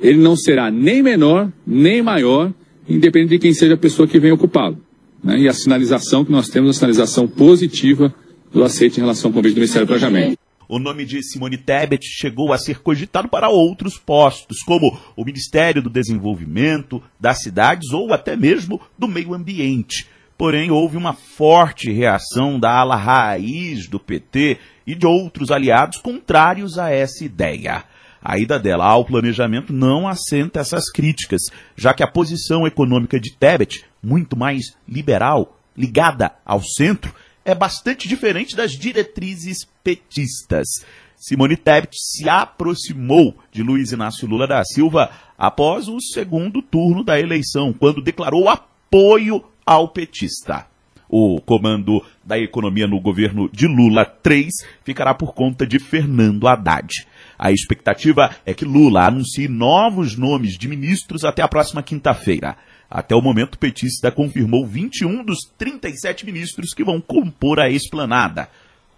Ele 0.00 0.18
não 0.18 0.36
será 0.36 0.70
nem 0.70 1.02
menor, 1.02 1.50
nem 1.66 2.02
maior, 2.02 2.52
independente 2.88 3.30
de 3.30 3.38
quem 3.38 3.54
seja 3.54 3.74
a 3.74 3.78
pessoa 3.78 4.06
que 4.06 4.18
venha 4.18 4.34
ocupá-lo. 4.34 4.78
Né? 5.22 5.40
E 5.40 5.48
a 5.48 5.54
sinalização 5.54 6.24
que 6.24 6.32
nós 6.32 6.48
temos, 6.48 6.70
a 6.70 6.72
sinalização 6.74 7.26
positiva 7.26 8.14
do 8.52 8.62
aceite 8.62 8.98
em 8.98 9.00
relação 9.00 9.30
ao 9.30 9.34
convite 9.34 9.54
do 9.54 9.58
Ministério 9.58 9.86
do 9.86 9.88
Planejamento. 9.88 10.38
O 10.68 10.78
nome 10.78 11.04
de 11.04 11.22
Simone 11.22 11.58
Tebet 11.58 12.06
chegou 12.06 12.52
a 12.52 12.58
ser 12.58 12.80
cogitado 12.80 13.28
para 13.28 13.50
outros 13.50 13.98
postos, 13.98 14.62
como 14.62 14.98
o 15.16 15.24
Ministério 15.24 15.82
do 15.82 15.90
Desenvolvimento, 15.90 17.02
das 17.20 17.42
Cidades 17.42 17.92
ou 17.92 18.12
até 18.12 18.34
mesmo 18.36 18.80
do 18.98 19.06
Meio 19.06 19.34
Ambiente. 19.34 20.06
Porém, 20.36 20.70
houve 20.70 20.96
uma 20.96 21.12
forte 21.12 21.92
reação 21.92 22.58
da 22.58 22.70
ala 22.70 22.96
raiz 22.96 23.88
do 23.88 24.00
PT 24.00 24.58
e 24.86 24.94
de 24.94 25.06
outros 25.06 25.50
aliados 25.50 25.98
contrários 25.98 26.78
a 26.78 26.90
essa 26.90 27.24
ideia. 27.24 27.84
A 28.22 28.38
ida 28.38 28.58
dela 28.58 28.86
ao 28.86 29.04
planejamento 29.04 29.72
não 29.72 30.08
assenta 30.08 30.58
essas 30.60 30.90
críticas, 30.90 31.42
já 31.76 31.92
que 31.92 32.02
a 32.02 32.10
posição 32.10 32.66
econômica 32.66 33.20
de 33.20 33.36
Tebet, 33.36 33.84
muito 34.02 34.36
mais 34.36 34.74
liberal, 34.88 35.58
ligada 35.76 36.32
ao 36.44 36.62
centro, 36.62 37.14
é 37.44 37.54
bastante 37.54 38.08
diferente 38.08 38.56
das 38.56 38.72
diretrizes 38.72 39.58
petistas. 39.84 40.66
Simone 41.16 41.56
Tebet 41.56 41.94
se 41.94 42.28
aproximou 42.28 43.36
de 43.52 43.62
Luiz 43.62 43.92
Inácio 43.92 44.26
Lula 44.26 44.46
da 44.46 44.64
Silva 44.64 45.10
após 45.38 45.86
o 45.86 46.00
segundo 46.00 46.60
turno 46.62 47.04
da 47.04 47.20
eleição, 47.20 47.72
quando 47.72 48.02
declarou 48.02 48.48
apoio 48.48 49.44
ao 49.64 49.88
petista. 49.88 50.66
O 51.08 51.40
comando 51.40 52.04
da 52.24 52.38
economia 52.38 52.86
no 52.86 53.00
governo 53.00 53.48
de 53.52 53.66
Lula 53.66 54.10
III 54.24 54.48
ficará 54.82 55.14
por 55.14 55.34
conta 55.34 55.66
de 55.66 55.78
Fernando 55.78 56.48
Haddad. 56.48 57.06
A 57.38 57.52
expectativa 57.52 58.34
é 58.44 58.54
que 58.54 58.64
Lula 58.64 59.06
anuncie 59.06 59.46
novos 59.46 60.16
nomes 60.16 60.58
de 60.58 60.66
ministros 60.66 61.24
até 61.24 61.42
a 61.42 61.48
próxima 61.48 61.82
quinta-feira. 61.82 62.56
Até 62.90 63.14
o 63.14 63.22
momento, 63.22 63.54
o 63.54 63.58
petista 63.58 64.10
confirmou 64.10 64.66
21 64.66 65.24
dos 65.24 65.38
37 65.58 66.24
ministros 66.24 66.72
que 66.74 66.84
vão 66.84 67.00
compor 67.00 67.60
a 67.60 67.68
esplanada. 67.68 68.48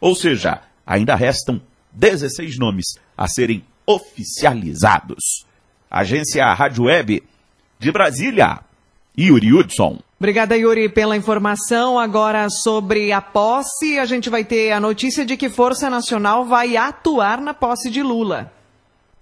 Ou 0.00 0.14
seja, 0.14 0.62
ainda 0.86 1.14
restam 1.14 1.60
16 1.92 2.58
nomes 2.58 2.84
a 3.16 3.26
serem 3.26 3.64
oficializados. 3.86 5.46
Agência 5.90 6.52
Rádio 6.52 6.84
Web 6.84 7.22
de 7.78 7.92
Brasília, 7.92 8.60
Yuri 9.18 9.52
Hudson. 9.52 9.98
Obrigada, 10.18 10.56
Yuri, 10.56 10.88
pela 10.88 11.14
informação. 11.14 11.98
Agora 11.98 12.48
sobre 12.48 13.12
a 13.12 13.20
posse, 13.20 13.98
a 13.98 14.06
gente 14.06 14.30
vai 14.30 14.44
ter 14.44 14.72
a 14.72 14.80
notícia 14.80 15.26
de 15.26 15.36
que 15.36 15.50
Força 15.50 15.90
Nacional 15.90 16.46
vai 16.46 16.74
atuar 16.74 17.38
na 17.38 17.52
posse 17.52 17.90
de 17.90 18.02
Lula. 18.02 18.50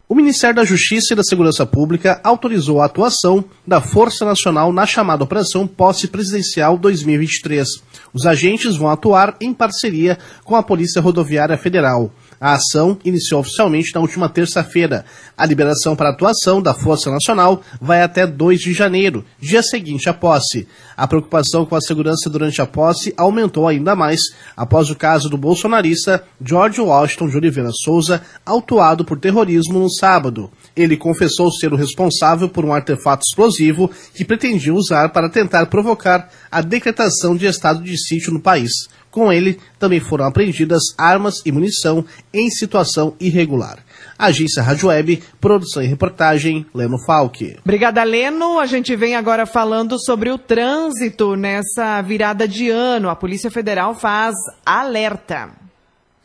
O 0.07 0.15
Ministério 0.15 0.55
da 0.55 0.65
Justiça 0.65 1.13
e 1.13 1.17
da 1.17 1.25
Segurança 1.25 1.67
Pública 1.67 2.21
autorizou 2.23 2.81
a 2.81 2.85
atuação 2.85 3.45
da 3.67 3.81
Força 3.81 4.25
Nacional 4.25 4.73
na 4.73 4.87
chamada 4.87 5.25
Operação 5.25 5.67
Posse 5.67 6.07
Presidencial 6.07 6.79
2023. 6.79 7.67
Os 8.13 8.25
agentes 8.25 8.77
vão 8.77 8.89
atuar 8.89 9.35
em 9.41 9.53
parceria 9.53 10.17
com 10.45 10.55
a 10.55 10.63
Polícia 10.63 11.03
Rodoviária 11.03 11.59
Federal. 11.59 12.13
A 12.41 12.55
ação 12.55 12.99
iniciou 13.05 13.41
oficialmente 13.41 13.95
na 13.95 14.01
última 14.01 14.29
terça-feira. 14.29 15.05
A 15.37 15.47
liberação 15.47 15.97
para 15.97 16.11
atuação 16.11 16.61
da 16.61 16.75
Força 16.75 17.11
Nacional 17.11 17.63
vai 17.81 18.03
até 18.03 18.27
2 18.27 18.61
de 18.61 18.73
janeiro, 18.73 19.25
dia 19.41 19.63
seguinte 19.63 20.09
à 20.09 20.15
posse. 20.15 20.69
A 20.97 21.07
preocupação 21.07 21.65
com 21.67 21.75
a 21.75 21.81
segurança 21.81 22.31
durante 22.31 22.61
a 22.61 22.67
posse 22.67 23.13
aumentou 23.17 23.67
ainda 23.67 23.95
mais 23.97 24.21
após 24.57 24.91
o 24.91 24.97
caso 24.97 25.29
do 25.29 25.37
bolsonarista 25.37 26.23
George 26.45 26.81
Washington 26.81 27.29
de 27.29 27.37
Oliveira 27.37 27.71
Souza, 27.73 28.23
autuado 28.45 29.05
por 29.05 29.19
terrorismo 29.19 29.79
no 29.79 29.91
sábado. 29.91 30.51
Ele 30.77 30.97
confessou 30.97 31.51
ser 31.51 31.73
o 31.73 31.77
responsável 31.77 32.49
por 32.49 32.65
um 32.65 32.73
artefato 32.73 33.23
explosivo 33.29 33.91
que 34.15 34.25
pretendia 34.25 34.75
usar 34.75 35.11
para 35.11 35.29
tentar 35.29 35.67
provocar 35.67 36.29
a 36.51 36.61
decretação 36.61 37.37
de 37.37 37.47
estado 37.47 37.83
de 37.83 37.97
sítio 37.97 38.33
no 38.33 38.41
país. 38.41 38.71
Com 39.15 39.33
ele, 39.33 39.61
também 39.79 40.01
foram 40.01 40.25
apreendidas 40.25 40.83
armas 40.99 41.41
e 41.47 41.53
munição 41.53 42.05
em 42.33 42.51
situação 42.51 43.15
irregular. 43.21 43.79
Agência 44.19 44.61
Rádio 44.61 44.89
Web, 44.89 45.23
produção 45.41 45.81
e 45.81 45.87
reportagem, 45.87 46.67
Leno 46.75 46.99
Falck. 47.07 47.59
Obrigada, 47.63 48.03
Leno. 48.03 48.59
A 48.59 48.67
gente 48.67 48.97
vem 48.97 49.15
agora 49.15 49.47
falando 49.47 50.05
sobre 50.05 50.33
o 50.33 50.37
trânsito 50.37 51.37
nessa 51.37 52.03
virada 52.03 52.49
de 52.49 52.69
ano. 52.71 53.09
A 53.09 53.15
Polícia 53.15 53.53
Federal 53.53 53.95
faz 53.95 54.35
alerta. 54.67 55.64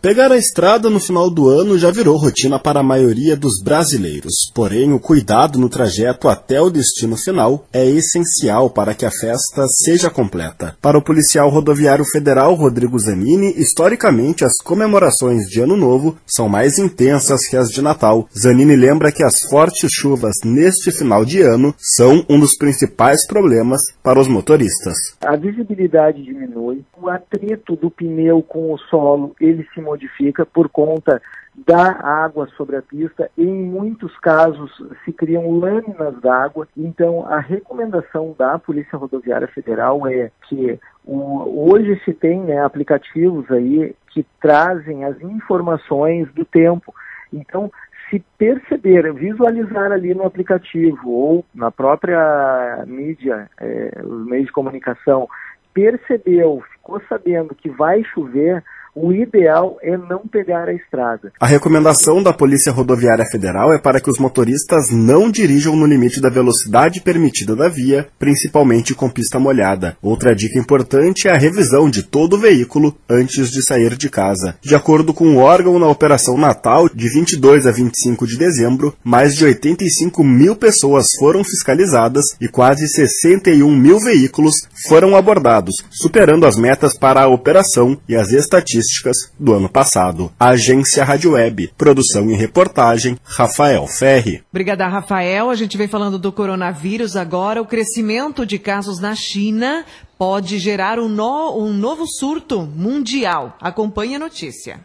Pegar 0.01 0.31
a 0.31 0.37
estrada 0.37 0.89
no 0.89 0.97
final 0.97 1.29
do 1.29 1.49
ano 1.49 1.77
já 1.77 1.91
virou 1.91 2.15
rotina 2.15 2.57
para 2.57 2.79
a 2.79 2.83
maioria 2.83 3.35
dos 3.35 3.61
brasileiros, 3.61 4.49
porém 4.55 4.93
o 4.93 4.99
cuidado 4.99 5.59
no 5.59 5.67
trajeto 5.67 6.29
até 6.29 6.61
o 6.61 6.69
destino 6.69 7.17
final 7.17 7.65
é 7.73 7.85
essencial 7.85 8.69
para 8.69 8.95
que 8.95 9.05
a 9.05 9.11
festa 9.11 9.67
seja 9.67 10.09
completa. 10.09 10.73
Para 10.81 10.97
o 10.97 11.03
policial 11.03 11.49
rodoviário 11.49 12.05
federal 12.05 12.53
Rodrigo 12.53 12.97
Zanini, 12.97 13.53
historicamente 13.57 14.45
as 14.45 14.53
comemorações 14.63 15.43
de 15.49 15.59
Ano 15.59 15.75
Novo 15.75 16.15
são 16.25 16.47
mais 16.47 16.79
intensas 16.79 17.45
que 17.45 17.57
as 17.57 17.67
de 17.67 17.81
Natal. 17.81 18.25
Zanini 18.33 18.77
lembra 18.77 19.11
que 19.11 19.21
as 19.21 19.35
fortes 19.49 19.91
chuvas 19.91 20.35
neste 20.45 20.93
final 20.93 21.25
de 21.25 21.41
ano 21.41 21.75
são 21.77 22.23
um 22.29 22.39
dos 22.39 22.55
principais 22.55 23.27
problemas 23.27 23.81
para 24.01 24.17
os 24.17 24.29
motoristas. 24.29 24.95
A 25.19 25.35
visibilidade 25.35 26.23
diminui, 26.23 26.85
o 27.01 27.09
atrito 27.09 27.75
do 27.75 27.91
pneu 27.91 28.41
com 28.41 28.73
o 28.73 28.77
solo 28.89 29.35
ele 29.41 29.67
se 29.73 29.88
modifica 29.89 30.45
por 30.45 30.69
conta 30.69 31.21
da 31.55 31.91
água 31.91 32.47
sobre 32.55 32.77
a 32.77 32.81
pista. 32.81 33.29
Em 33.37 33.63
muitos 33.65 34.17
casos 34.19 34.71
se 35.03 35.11
criam 35.11 35.51
lâminas 35.51 36.19
d'água. 36.21 36.67
Então 36.77 37.25
a 37.27 37.39
recomendação 37.39 38.35
da 38.37 38.57
Polícia 38.57 38.97
Rodoviária 38.97 39.47
Federal 39.47 40.07
é 40.07 40.31
que 40.47 40.79
hoje 41.05 41.99
se 42.05 42.13
tem 42.13 42.39
né, 42.41 42.63
aplicativos 42.63 43.49
aí 43.51 43.95
que 44.09 44.25
trazem 44.39 45.03
as 45.03 45.19
informações 45.21 46.31
do 46.33 46.45
tempo. 46.45 46.93
Então 47.33 47.71
se 48.09 48.23
perceber, 48.37 49.13
visualizar 49.13 49.91
ali 49.91 50.15
no 50.15 50.25
aplicativo 50.25 51.11
ou 51.11 51.45
na 51.53 51.69
própria 51.69 52.83
mídia, 52.87 53.47
é, 53.59 54.01
os 54.03 54.25
meios 54.25 54.47
de 54.47 54.51
comunicação, 54.51 55.29
percebeu, 55.73 56.63
ficou 56.71 56.99
sabendo 57.07 57.53
que 57.53 57.69
vai 57.69 58.03
chover, 58.03 58.63
o 59.01 59.13
ideal 59.13 59.77
é 59.81 59.97
não 59.97 60.19
pegar 60.27 60.67
a 60.67 60.73
estrada. 60.73 61.31
A 61.39 61.47
recomendação 61.47 62.21
da 62.21 62.33
Polícia 62.33 62.71
Rodoviária 62.71 63.25
Federal 63.31 63.73
é 63.73 63.79
para 63.79 64.01
que 64.01 64.09
os 64.09 64.19
motoristas 64.19 64.91
não 64.91 65.31
dirijam 65.31 65.75
no 65.75 65.85
limite 65.85 66.19
da 66.19 66.29
velocidade 66.29 66.99
permitida 67.01 67.55
da 67.55 67.69
via, 67.69 68.07
principalmente 68.19 68.93
com 68.93 69.09
pista 69.09 69.39
molhada. 69.39 69.95
Outra 70.01 70.35
dica 70.35 70.59
importante 70.59 71.27
é 71.27 71.31
a 71.31 71.37
revisão 71.37 71.89
de 71.89 72.03
todo 72.03 72.33
o 72.33 72.39
veículo 72.39 72.95
antes 73.09 73.49
de 73.49 73.63
sair 73.63 73.95
de 73.95 74.09
casa. 74.09 74.55
De 74.61 74.75
acordo 74.75 75.13
com 75.13 75.35
o 75.35 75.37
órgão 75.37 75.79
na 75.79 75.87
Operação 75.87 76.37
Natal, 76.37 76.89
de 76.89 77.07
22 77.09 77.65
a 77.67 77.71
25 77.71 78.27
de 78.27 78.37
dezembro, 78.37 78.93
mais 79.03 79.33
de 79.33 79.45
85 79.45 80.23
mil 80.23 80.55
pessoas 80.57 81.05
foram 81.17 81.43
fiscalizadas 81.43 82.25
e 82.41 82.49
quase 82.49 82.87
61 82.87 83.73
mil 83.73 83.99
veículos 83.99 84.55
foram 84.87 85.15
abordados, 85.15 85.75
superando 85.89 86.45
as 86.45 86.57
metas 86.57 86.97
para 86.97 87.21
a 87.21 87.27
operação 87.27 87.97
e 88.07 88.15
as 88.15 88.31
estatísticas 88.31 88.88
estatísticas 88.89 89.31
do 89.39 89.53
ano 89.53 89.69
passado. 89.69 90.31
Agência 90.39 91.03
Rádio 91.03 91.33
Web, 91.33 91.71
produção 91.77 92.29
e 92.29 92.35
reportagem, 92.35 93.17
Rafael 93.23 93.85
Ferri. 93.87 94.43
Obrigada, 94.49 94.87
Rafael. 94.87 95.49
A 95.49 95.55
gente 95.55 95.77
vem 95.77 95.87
falando 95.87 96.17
do 96.17 96.31
coronavírus 96.31 97.15
agora. 97.15 97.61
O 97.61 97.65
crescimento 97.65 98.45
de 98.45 98.57
casos 98.57 98.99
na 98.99 99.15
China 99.15 99.85
pode 100.17 100.57
gerar 100.57 100.99
um, 100.99 101.07
no, 101.07 101.57
um 101.57 101.73
novo 101.73 102.05
surto 102.07 102.61
mundial. 102.61 103.55
Acompanhe 103.61 104.15
a 104.15 104.19
notícia. 104.19 104.81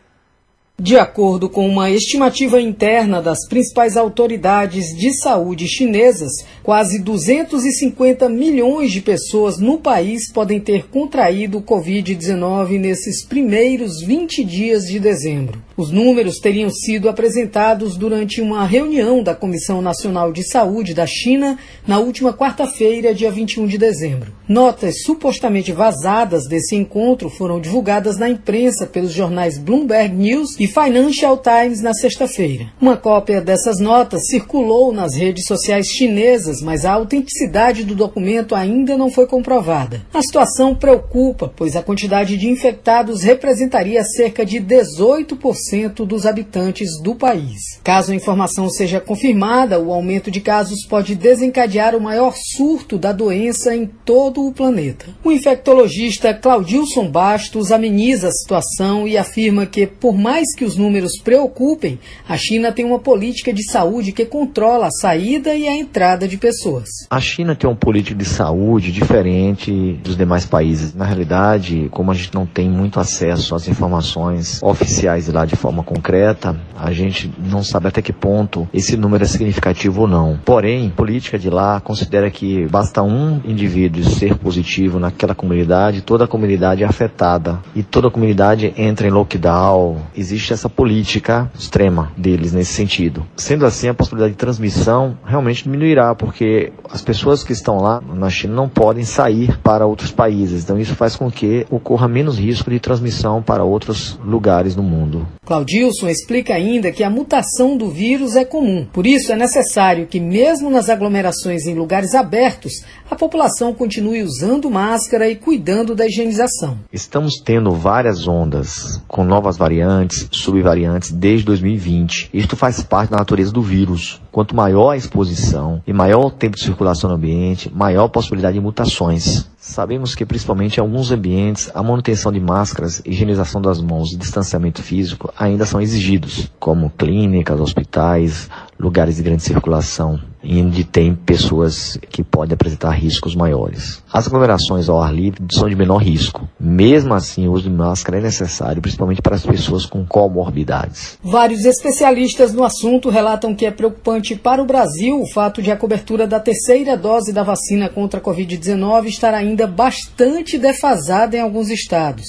De 0.76 0.98
acordo 0.98 1.48
com 1.48 1.68
uma 1.68 1.88
estimativa 1.88 2.60
interna 2.60 3.22
das 3.22 3.46
principais 3.48 3.96
autoridades 3.96 4.86
de 4.86 5.16
saúde 5.16 5.68
chinesas, 5.68 6.32
quase 6.64 6.98
250 6.98 8.28
milhões 8.28 8.90
de 8.90 9.00
pessoas 9.00 9.56
no 9.56 9.78
país 9.78 10.32
podem 10.32 10.58
ter 10.58 10.88
contraído 10.88 11.58
o 11.58 11.62
Covid-19 11.62 12.80
nesses 12.80 13.24
primeiros 13.24 14.00
20 14.00 14.42
dias 14.42 14.86
de 14.86 14.98
dezembro. 14.98 15.62
Os 15.76 15.92
números 15.92 16.38
teriam 16.38 16.70
sido 16.70 17.08
apresentados 17.08 17.96
durante 17.96 18.40
uma 18.40 18.64
reunião 18.64 19.22
da 19.22 19.34
Comissão 19.34 19.80
Nacional 19.80 20.32
de 20.32 20.42
Saúde 20.42 20.92
da 20.92 21.06
China 21.06 21.56
na 21.86 22.00
última 22.00 22.32
quarta-feira, 22.32 23.14
dia 23.14 23.30
21 23.30 23.66
de 23.66 23.78
dezembro. 23.78 24.32
Notas 24.48 25.02
supostamente 25.02 25.72
vazadas 25.72 26.46
desse 26.46 26.76
encontro 26.76 27.28
foram 27.30 27.60
divulgadas 27.60 28.18
na 28.18 28.28
imprensa 28.28 28.86
pelos 28.86 29.12
jornais 29.12 29.56
Bloomberg 29.58 30.14
News 30.14 30.58
e 30.60 30.63
Financial 30.66 31.37
Times 31.38 31.80
na 31.80 31.92
sexta-feira. 31.92 32.66
Uma 32.80 32.97
cópia 32.97 33.40
dessas 33.40 33.78
notas 33.78 34.26
circulou 34.26 34.92
nas 34.92 35.14
redes 35.14 35.44
sociais 35.47 35.87
chinesas, 35.87 36.61
mas 36.61 36.85
a 36.85 36.92
autenticidade 36.92 37.85
do 37.85 37.94
documento 37.94 38.54
ainda 38.54 38.97
não 38.97 39.11
foi 39.11 39.26
comprovada. 39.26 40.02
A 40.12 40.23
situação 40.23 40.75
preocupa, 40.75 41.52
pois 41.54 41.76
a 41.76 41.83
quantidade 41.83 42.37
de 42.37 42.49
infectados 42.49 43.23
representaria 43.23 44.02
cerca 44.04 44.44
de 44.44 44.59
18% 44.61 46.06
dos 46.06 46.26
habitantes 46.26 47.00
do 47.02 47.14
país. 47.14 47.80
Caso 47.83 48.12
a 48.12 48.14
informação 48.14 48.68
seja 48.68 49.00
confirmada, 49.00 49.80
o 49.80 49.92
aumento 49.92 50.30
de 50.30 50.40
casos 50.40 50.87
pode 50.87 51.14
desencadear 51.14 51.94
o 51.94 52.00
maior 52.00 52.35
surto 52.37 52.99
da 52.99 53.12
doença 53.12 53.75
em 53.75 53.87
todo 53.87 54.47
o 54.47 54.52
planeta. 54.52 55.06
O 55.23 55.33
infectologista 55.33 56.33
Claudilson 56.35 57.09
Bastos 57.09 57.73
ameniza 57.73 58.28
a 58.28 58.33
situação 58.33 59.06
e 59.06 59.16
afirma 59.16 59.66
que, 59.66 59.87
por 59.87 60.16
mais 60.16 60.53
que 60.54 60.64
os 60.64 60.76
números 60.76 61.12
preocupem, 61.23 61.99
a 62.28 62.37
China 62.37 62.73
tem 62.73 62.84
uma 62.84 62.99
política 62.99 63.52
de 63.52 63.62
saúde 63.70 64.12
que 64.12 64.25
controla 64.25 64.87
a 64.87 64.90
saída 64.90 65.54
e 65.54 65.68
a 65.68 65.76
entrada 65.76 66.26
de 66.26 66.37
pessoas. 66.37 66.88
A 67.11 67.20
China 67.20 67.54
tem 67.54 67.68
uma 67.68 67.76
política 67.76 68.16
de 68.16 68.25
saúde 68.25 68.92
diferente 68.92 69.99
dos 70.02 70.16
demais 70.16 70.44
países. 70.46 70.94
Na 70.94 71.04
realidade, 71.04 71.88
como 71.90 72.11
a 72.11 72.14
gente 72.14 72.34
não 72.34 72.46
tem 72.46 72.68
muito 72.68 73.00
acesso 73.00 73.54
às 73.54 73.68
informações 73.68 74.62
oficiais 74.62 75.28
lá 75.28 75.44
de 75.44 75.56
forma 75.56 75.82
concreta, 75.82 76.56
a 76.76 76.92
gente 76.92 77.32
não 77.38 77.62
sabe 77.62 77.88
até 77.88 78.02
que 78.02 78.12
ponto 78.12 78.68
esse 78.73 78.96
número 78.96 79.25
é 79.25 79.26
significativo 79.26 80.02
ou 80.02 80.08
não. 80.08 80.38
Porém, 80.44 80.88
a 80.88 80.96
política 80.96 81.38
de 81.38 81.50
lá 81.50 81.80
considera 81.80 82.30
que 82.30 82.66
basta 82.66 83.02
um 83.02 83.40
indivíduo 83.44 84.04
ser 84.04 84.37
positivo 84.37 84.99
naquela 84.99 85.34
comunidade, 85.34 86.02
toda 86.02 86.25
a 86.25 86.28
comunidade 86.28 86.82
é 86.82 86.87
afetada 86.87 87.61
e 87.75 87.82
toda 87.82 88.08
a 88.08 88.11
comunidade 88.11 88.73
entra 88.76 89.06
em 89.06 89.11
lockdown. 89.11 89.99
Existe 90.44 90.52
essa 90.52 90.68
política 90.68 91.50
extrema 91.58 92.12
deles 92.18 92.52
nesse 92.52 92.74
sentido. 92.74 93.24
Sendo 93.34 93.64
assim, 93.64 93.88
a 93.88 93.94
possibilidade 93.94 94.34
de 94.34 94.38
transmissão 94.38 95.16
realmente 95.24 95.64
diminuirá, 95.64 96.14
porque 96.14 96.70
as 96.90 97.00
pessoas 97.00 97.42
que 97.42 97.54
estão 97.54 97.78
lá 97.78 98.02
na 98.02 98.28
China 98.28 98.52
não 98.54 98.68
podem 98.68 99.04
sair 99.04 99.58
para 99.60 99.86
outros 99.86 100.10
países. 100.10 100.62
Então 100.62 100.78
isso 100.78 100.94
faz 100.94 101.16
com 101.16 101.30
que 101.30 101.66
ocorra 101.70 102.06
menos 102.06 102.38
risco 102.38 102.70
de 102.70 102.78
transmissão 102.78 103.42
para 103.42 103.64
outros 103.64 104.18
lugares 104.22 104.76
no 104.76 104.82
mundo. 104.82 105.26
Claudilson 105.46 106.08
explica 106.08 106.54
ainda 106.54 106.92
que 106.92 107.02
a 107.02 107.08
mutação 107.08 107.74
do 107.76 107.88
vírus 107.88 108.36
é 108.36 108.44
comum. 108.44 108.86
Por 108.92 109.06
isso 109.06 109.32
é 109.32 109.36
necessário 109.36 110.06
que 110.06 110.20
mesmo 110.20 110.68
nas 110.68 110.90
aglomerações 110.90 111.66
em 111.66 111.74
lugares 111.74 112.14
abertos, 112.14 112.84
a 113.10 113.16
população 113.16 113.72
continue 113.72 114.22
usando 114.22 114.70
máscara 114.70 115.26
e 115.28 115.36
cuidando 115.36 115.94
da 115.94 116.06
higienização. 116.06 116.78
Estamos 116.92 117.40
tendo 117.42 117.70
várias 117.70 118.28
ondas 118.28 119.02
com 119.08 119.24
novas 119.24 119.56
variantes, 119.56 120.28
subvariantes 120.36 121.10
desde 121.10 121.46
2020. 121.46 122.30
Isto 122.32 122.56
faz 122.56 122.82
parte 122.82 123.10
da 123.10 123.18
natureza 123.18 123.52
do 123.52 123.62
vírus. 123.62 124.20
Quanto 124.30 124.54
maior 124.54 124.90
a 124.90 124.96
exposição 124.96 125.82
e 125.86 125.92
maior 125.92 126.26
o 126.26 126.30
tempo 126.30 126.56
de 126.56 126.64
circulação 126.64 127.10
no 127.10 127.16
ambiente, 127.16 127.70
maior 127.74 128.04
a 128.04 128.08
possibilidade 128.08 128.54
de 128.54 128.60
mutações. 128.60 129.48
Sabemos 129.66 130.14
que, 130.14 130.26
principalmente 130.26 130.76
em 130.76 130.80
alguns 130.80 131.11
ambientes, 131.11 131.71
a 131.75 131.83
manutenção 131.83 132.30
de 132.30 132.38
máscaras, 132.38 133.00
higienização 133.02 133.62
das 133.62 133.80
mãos 133.80 134.12
e 134.12 134.16
distanciamento 134.18 134.83
físico 134.83 135.33
ainda 135.38 135.64
são 135.64 135.80
exigidos, 135.80 136.52
como 136.61 136.90
clínicas, 136.90 137.59
hospitais, 137.59 138.50
lugares 138.78 139.16
de 139.16 139.23
grande 139.23 139.42
circulação 139.42 140.21
onde 140.44 140.85
tem 140.85 141.14
pessoas 141.14 141.99
que 142.11 142.23
podem 142.23 142.54
apresentar 142.54 142.90
riscos 142.90 143.35
maiores. 143.35 144.02
As 144.12 144.26
aglomerações 144.26 144.88
ao 144.88 145.00
ar 145.00 145.12
livre 145.12 145.42
são 145.50 145.68
de 145.68 145.75
menor 145.75 145.99
risco. 145.99 146.47
Mesmo 146.61 147.14
assim, 147.14 147.49
o 147.49 147.52
uso 147.52 147.64
de 147.64 147.71
máscara 147.71 148.18
é 148.18 148.21
necessário, 148.21 148.83
principalmente 148.83 149.23
para 149.23 149.37
as 149.37 149.44
pessoas 149.44 149.87
com 149.87 150.04
comorbidades. 150.04 151.18
Vários 151.23 151.64
especialistas 151.64 152.52
no 152.52 152.64
assunto 152.64 153.09
relatam 153.09 153.54
que 153.54 153.64
é 153.64 153.71
preocupante 153.71 154.37
para 154.37 154.62
o 154.62 154.66
Brasil 154.66 155.21
o 155.21 155.33
fato 155.33 155.62
de 155.62 155.71
a 155.71 155.76
cobertura 155.76 156.26
da 156.26 156.38
terceira 156.38 156.97
dose 156.97 157.33
da 157.33 157.42
vacina 157.42 157.88
contra 157.88 158.21
a 158.21 158.23
Covid-19 158.23 159.06
estar 159.06 159.33
ainda 159.33 159.53
bastante 159.66 160.58
defasada 160.58 161.37
em 161.37 161.40
alguns 161.40 161.70
estados. 161.70 162.26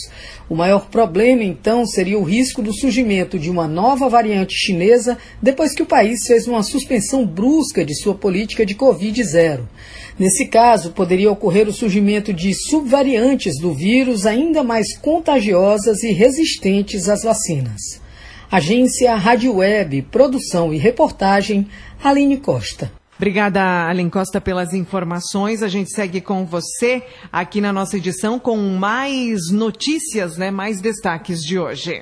O 0.48 0.55
maior 0.55 0.88
problema, 0.89 1.44
então, 1.44 1.88
seria 1.88 2.20
o 2.20 2.24
risco 2.24 2.62
do 2.62 2.72
surgimento 2.72 3.39
de 3.39 3.50
uma 3.50 3.67
nova 3.67 4.08
variante 4.08 4.53
chinesa 4.53 5.17
depois 5.41 5.74
que 5.74 5.82
o 5.82 5.88
país 5.88 6.25
fez 6.27 6.48
uma 6.48 6.62
suspensão 6.62 7.25
brusca 7.25 7.84
de 7.84 7.96
sua 7.96 8.13
política 8.13 8.63
de 8.63 8.75
Covid-0. 8.75 9.62
Nesse 10.20 10.46
caso, 10.46 10.91
poderia 10.91 11.32
ocorrer 11.32 11.67
o 11.67 11.74
surgimento 11.74 12.32
de 12.32 12.53
subvariantes 12.53 13.60
do 13.60 13.74
vírus 13.74 14.25
ainda 14.25 14.63
mais 14.63 14.96
contagiosas 14.96 16.03
e 16.03 16.12
resistentes 16.12 17.10
às 17.10 17.24
vacinas. 17.24 18.00
Agência 18.51 19.15
Rádio 19.15 19.55
Web, 19.55 20.03
produção 20.12 20.72
e 20.72 20.77
reportagem, 20.77 21.67
Aline 22.03 22.38
Costa. 22.38 22.91
Obrigada, 23.17 23.62
Alen 23.89 24.10
Costa, 24.10 24.41
pelas 24.41 24.74
informações. 24.74 25.63
A 25.63 25.69
gente 25.69 25.89
segue 25.89 26.19
com 26.19 26.45
você 26.45 27.01
aqui 27.31 27.62
na 27.62 27.72
nossa 27.72 27.95
edição 27.95 28.38
com 28.38 28.57
mais 28.57 29.39
notícias, 29.53 30.38
né? 30.38 30.51
Mais 30.51 30.81
destaques 30.81 31.39
de 31.39 31.57
hoje. 31.57 32.01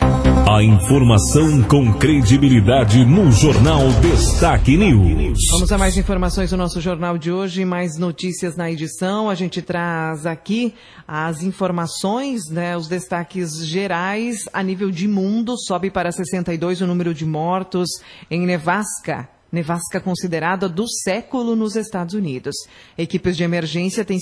A 0.52 0.64
informação 0.64 1.62
com 1.64 1.94
credibilidade 1.94 3.06
no 3.06 3.32
Jornal 3.32 3.88
Destaque 4.02 4.76
News. 4.76 5.38
Vamos 5.52 5.72
a 5.72 5.78
mais 5.78 5.98
informações 5.98 6.50
do 6.50 6.58
nosso 6.58 6.82
jornal 6.82 7.16
de 7.16 7.32
hoje, 7.32 7.64
mais 7.64 7.96
notícias 7.96 8.56
na 8.56 8.72
edição. 8.72 9.30
A 9.30 9.36
gente 9.36 9.62
traz 9.62 10.26
aqui 10.26 10.74
as 11.08 11.44
informações, 11.44 12.50
né? 12.50 12.76
Os 12.76 12.88
destaques 12.88 13.64
gerais 13.68 14.46
a 14.52 14.64
nível 14.64 14.90
de 14.90 15.08
mundo. 15.08 15.56
Sobe 15.60 15.92
para 15.92 16.12
62 16.12 16.82
o 16.82 16.88
número 16.88 17.14
de 17.14 17.26
mortos 17.26 17.88
em 18.32 18.48
Nevasca 18.48 19.30
nevasca 19.54 20.02
considerada 20.02 20.68
do 20.68 20.86
século 20.90 21.56
nos 21.56 21.76
Estados 21.76 22.16
Unidos. 22.16 22.56
Equipes 22.98 23.38
de 23.38 23.44
emergência 23.44 24.04
têm 24.04 24.18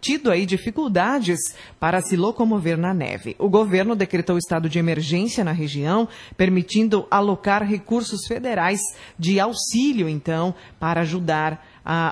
tido 0.00 0.30
aí 0.30 0.44
dificuldades 0.44 1.38
para 1.80 2.00
se 2.00 2.16
locomover 2.16 2.76
na 2.76 2.92
neve. 2.92 3.34
O 3.38 3.48
governo 3.48 3.96
decretou 3.96 4.36
estado 4.36 4.68
de 4.68 4.78
emergência 4.78 5.42
na 5.42 5.52
região, 5.52 6.08
permitindo 6.36 7.06
alocar 7.10 7.62
recursos 7.64 8.26
federais 8.26 8.80
de 9.18 9.40
auxílio, 9.40 10.08
então, 10.08 10.54
para 10.78 11.00
ajudar 11.00 11.64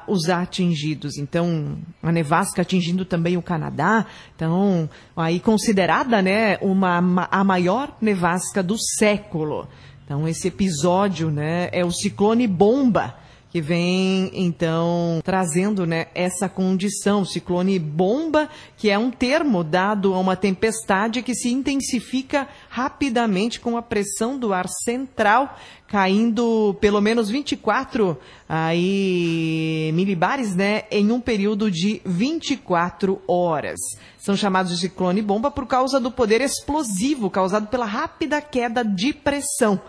os 0.06 0.28
atingidos. 0.28 1.18
Então, 1.18 1.78
a 2.02 2.12
nevasca 2.12 2.62
atingindo 2.62 3.04
também 3.04 3.36
o 3.36 3.42
Canadá, 3.42 4.06
então, 4.34 4.88
aí 5.16 5.40
considerada, 5.40 6.22
né, 6.22 6.56
uma, 6.60 7.28
a 7.30 7.42
maior 7.42 7.96
nevasca 8.00 8.62
do 8.62 8.76
século. 8.78 9.68
Então, 10.04 10.28
esse 10.28 10.48
episódio 10.48 11.30
né, 11.30 11.68
é 11.72 11.84
o 11.84 11.90
ciclone 11.90 12.46
bomba, 12.46 13.16
que 13.54 13.60
vem, 13.60 14.32
então, 14.34 15.20
trazendo 15.22 15.86
né, 15.86 16.08
essa 16.12 16.48
condição. 16.48 17.24
Ciclone 17.24 17.78
bomba, 17.78 18.48
que 18.76 18.90
é 18.90 18.98
um 18.98 19.12
termo 19.12 19.62
dado 19.62 20.12
a 20.12 20.18
uma 20.18 20.34
tempestade 20.34 21.22
que 21.22 21.36
se 21.36 21.50
intensifica 21.50 22.48
rapidamente 22.68 23.60
com 23.60 23.76
a 23.76 23.82
pressão 23.82 24.36
do 24.36 24.52
ar 24.52 24.66
central, 24.68 25.56
caindo 25.86 26.76
pelo 26.80 27.00
menos 27.00 27.30
24 27.30 28.18
aí, 28.48 29.92
milibares 29.94 30.56
né, 30.56 30.82
em 30.90 31.12
um 31.12 31.20
período 31.20 31.70
de 31.70 32.02
24 32.04 33.22
horas. 33.28 33.78
São 34.18 34.36
chamados 34.36 34.72
de 34.72 34.78
ciclone 34.78 35.22
bomba 35.22 35.48
por 35.48 35.66
causa 35.68 36.00
do 36.00 36.10
poder 36.10 36.40
explosivo 36.40 37.30
causado 37.30 37.68
pela 37.68 37.86
rápida 37.86 38.40
queda 38.40 38.84
de 38.84 39.12
pressão. 39.12 39.80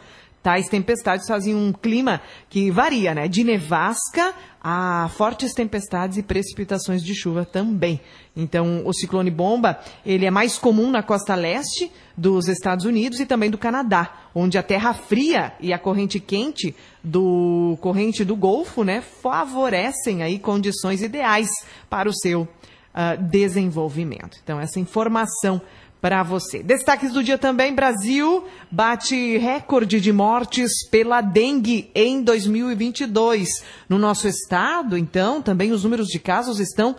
Tais 0.45 0.67
tempestades 0.67 1.25
fazem 1.25 1.55
um 1.55 1.73
clima 1.73 2.21
que 2.51 2.69
varia, 2.69 3.15
né? 3.15 3.27
De 3.27 3.43
nevasca 3.43 4.31
a 4.61 5.09
fortes 5.15 5.55
tempestades 5.55 6.19
e 6.19 6.21
precipitações 6.21 7.03
de 7.03 7.15
chuva 7.15 7.43
também. 7.43 7.99
Então, 8.37 8.83
o 8.85 8.93
ciclone 8.93 9.31
bomba, 9.31 9.79
ele 10.05 10.23
é 10.23 10.29
mais 10.29 10.59
comum 10.59 10.91
na 10.91 11.01
costa 11.01 11.33
leste 11.33 11.91
dos 12.15 12.47
Estados 12.47 12.85
Unidos 12.85 13.19
e 13.19 13.25
também 13.25 13.49
do 13.49 13.57
Canadá, 13.57 14.29
onde 14.35 14.55
a 14.55 14.61
terra 14.61 14.93
fria 14.93 15.53
e 15.59 15.73
a 15.73 15.79
corrente 15.79 16.19
quente 16.19 16.75
do 17.03 17.75
corrente 17.81 18.23
do 18.23 18.35
Golfo, 18.35 18.83
né, 18.83 19.01
favorecem 19.01 20.21
aí 20.21 20.37
condições 20.37 21.01
ideais 21.01 21.49
para 21.89 22.07
o 22.07 22.13
seu 22.13 22.41
uh, 22.43 23.19
desenvolvimento. 23.19 24.37
Então, 24.43 24.59
essa 24.59 24.79
informação 24.79 25.59
para 26.05 26.21
você. 26.21 26.61
Destaques 26.61 27.13
do 27.13 27.23
dia 27.23 27.35
também: 27.35 27.73
Brasil 27.73 28.45
bate 28.69 29.39
recorde 29.39 29.99
de 29.99 30.13
mortes 30.13 30.87
pela 30.91 31.19
dengue 31.19 31.89
em 31.95 32.21
2022. 32.21 33.49
No 33.89 33.97
nosso 33.97 34.27
estado, 34.27 34.99
então, 34.99 35.41
também 35.41 35.71
os 35.71 35.83
números 35.83 36.07
de 36.07 36.19
casos 36.19 36.59
estão 36.59 36.95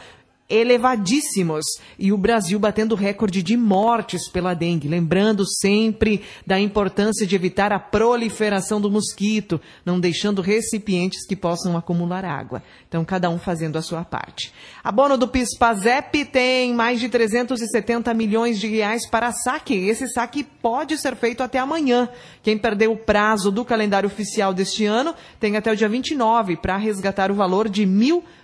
elevadíssimos 0.49 1.65
e 1.99 2.13
o 2.13 2.19
Brasil 2.19 2.59
batendo 2.59 2.95
recorde 2.95 3.43
de 3.43 3.57
mortes 3.57 4.29
pela 4.29 4.55
dengue. 4.55 4.89
Lembrando 4.89 5.45
sempre 5.47 6.23
da 6.47 6.59
importância 6.59 7.27
de 7.27 7.35
evitar 7.35 7.73
a 7.73 7.79
proliferação 7.79 8.81
do 8.81 8.91
mosquito, 8.91 9.61
não 9.85 9.99
deixando 9.99 10.43
recipientes 10.43 11.27
que 11.27 11.35
possam 11.35 11.77
acumular 11.77 12.25
água. 12.25 12.63
Então, 12.89 13.05
cada 13.05 13.29
um 13.29 13.39
fazendo 13.39 13.77
a 13.77 13.83
sua 13.83 14.05
parte. 14.05 14.53
Abono 14.83 15.19
do 15.19 15.29
PIS-PASEP 15.29 16.25
tem 16.27 16.73
mais 16.75 17.01
de 17.01 17.09
370 17.09 18.15
milhões 18.15 18.61
de 18.61 18.69
reais 18.69 19.09
para 19.09 19.33
saque. 19.33 19.75
Esse 19.75 20.09
saque 20.09 20.45
pode 20.45 20.97
ser 20.99 21.17
feito 21.17 21.43
até 21.43 21.59
amanhã. 21.59 22.09
Quem 22.43 22.57
perdeu 22.57 22.93
o 22.93 22.97
prazo 22.97 23.51
do 23.51 23.65
calendário 23.65 24.07
oficial 24.07 24.55
deste 24.55 24.85
ano 24.85 25.15
tem 25.41 25.57
até 25.57 25.73
o 25.73 25.77
dia 25.77 25.89
29 25.89 26.57
para 26.57 26.77
resgatar 26.77 27.31
o 27.31 27.35
valor 27.35 27.69
de 27.69 27.85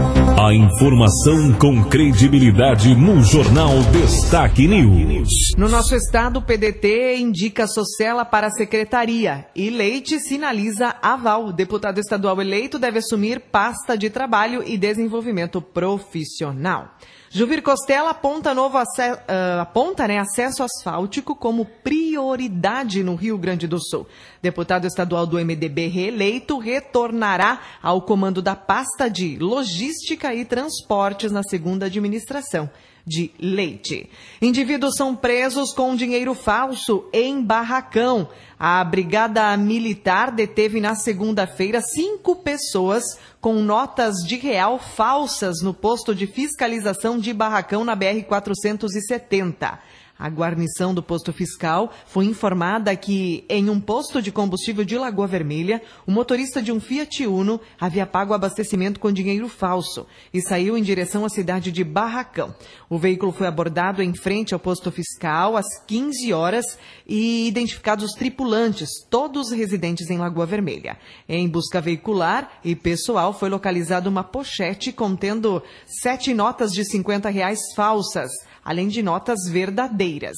A 0.43 0.55
informação 0.55 1.53
com 1.59 1.85
credibilidade 1.85 2.95
no 2.95 3.23
Jornal 3.23 3.75
Destaque 3.93 4.67
News. 4.67 5.29
No 5.59 5.69
nosso 5.69 5.95
estado, 5.95 6.39
o 6.39 6.43
PDT 6.43 7.19
indica 7.19 7.67
Socella 7.67 8.25
para 8.25 8.47
a 8.47 8.51
secretaria 8.51 9.47
e 9.55 9.69
Leite 9.69 10.19
sinaliza 10.21 10.97
aval. 11.03 11.53
Deputado 11.53 11.99
estadual 11.99 12.41
eleito 12.41 12.79
deve 12.79 13.01
assumir 13.01 13.41
pasta 13.41 13.99
de 13.99 14.09
trabalho 14.09 14.63
e 14.67 14.79
desenvolvimento 14.79 15.61
profissional. 15.61 16.97
Juvir 17.31 17.63
Costela 17.63 18.11
aponta, 18.11 18.55
novo 18.55 18.79
uh, 18.79 19.61
aponta 19.61 20.09
né, 20.09 20.19
acesso 20.19 20.63
asfáltico 20.63 21.35
como 21.35 21.67
prioridade 21.67 23.03
no 23.05 23.15
Rio 23.15 23.37
Grande 23.37 23.67
do 23.67 23.79
Sul. 23.79 24.07
Deputado 24.41 24.87
estadual 24.87 25.27
do 25.27 25.37
MDB 25.37 25.89
reeleito 25.89 26.59
retornará 26.59 27.61
ao 27.83 28.01
comando 28.01 28.41
da 28.41 28.57
pasta 28.57 29.11
de 29.11 29.37
Logística 29.39 30.35
e 30.35 30.45
Transportes 30.45 31.31
na 31.31 31.43
segunda 31.43 31.87
administração 31.87 32.71
de 33.09 33.31
leite. 33.41 34.09
Indivíduos 34.41 34.95
são 34.97 35.17
presos 35.17 35.73
com 35.73 35.97
dinheiro 35.97 36.35
falso 36.35 37.09
em 37.13 37.43
Barracão. 37.43 38.29
A 38.59 38.85
Brigada 38.85 39.57
Militar 39.57 40.31
deteve 40.31 40.81
na 40.81 40.95
segunda-feira 40.95 41.81
cinco 41.81 42.37
pessoas 42.37 43.03
com 43.41 43.55
notas 43.55 44.17
de 44.17 44.37
real 44.37 44.79
falsas 44.79 45.63
no 45.63 45.73
posto 45.73 46.15
de 46.15 46.27
fiscalização 46.27 47.19
de 47.19 47.33
Barracão 47.33 47.85
na 47.85 47.97
BR-470. 47.97 49.79
A 50.19 50.29
guarnição 50.29 50.93
do 50.93 51.01
posto 51.01 51.33
fiscal 51.33 51.93
foi 52.07 52.25
informada 52.25 52.97
que, 52.97 53.45
em 53.49 53.71
um 53.71 53.81
posto 53.81 54.21
de 54.21 54.33
combustível 54.33 54.85
de 54.85 54.99
Lagoa 54.99 55.29
Vermelha, 55.29 55.81
o 56.05 56.11
motorista 56.11 56.61
de 56.61 56.73
um 56.73 56.81
Fiat 56.81 57.25
Uno 57.25 57.61
havia 57.81 58.05
pago 58.05 58.35
abastecimento 58.35 58.99
com 58.99 59.13
dinheiro 59.13 59.49
falso 59.49 60.09
e 60.35 60.41
saiu 60.43 60.77
em 60.77 60.83
direção 60.83 61.25
à 61.25 61.29
cidade 61.29 61.71
de 61.71 61.85
Barracão. 61.85 62.53
O 62.91 62.99
veículo 62.99 63.31
foi 63.31 63.47
abordado 63.47 64.03
em 64.03 64.13
frente 64.13 64.53
ao 64.53 64.59
posto 64.59 64.91
fiscal 64.91 65.57
às 65.57 65.67
15 65.87 66.33
horas 66.33 66.65
e 67.07 67.47
identificados 67.47 68.07
os 68.07 68.13
tripulantes, 68.19 68.89
todos 69.09 69.53
residentes 69.53 70.11
em 70.11 70.19
Lagoa 70.19 70.47
Vermelha. 70.47 70.99
Em 71.29 71.49
busca 71.49 71.81
veicular 71.81 72.59
e 72.65 72.75
pessoal, 72.75 73.33
foi 73.33 73.49
localizada 73.49 74.09
uma 74.09 74.25
pochete 74.25 74.91
contendo 74.91 75.63
sete 75.87 76.35
notas 76.35 76.73
de 76.73 76.85
50 76.85 77.29
reais 77.29 77.61
falsas 77.77 78.33
além 78.69 78.87
de 78.89 79.03
notas 79.03 79.49
verdadeiras. 79.51 80.37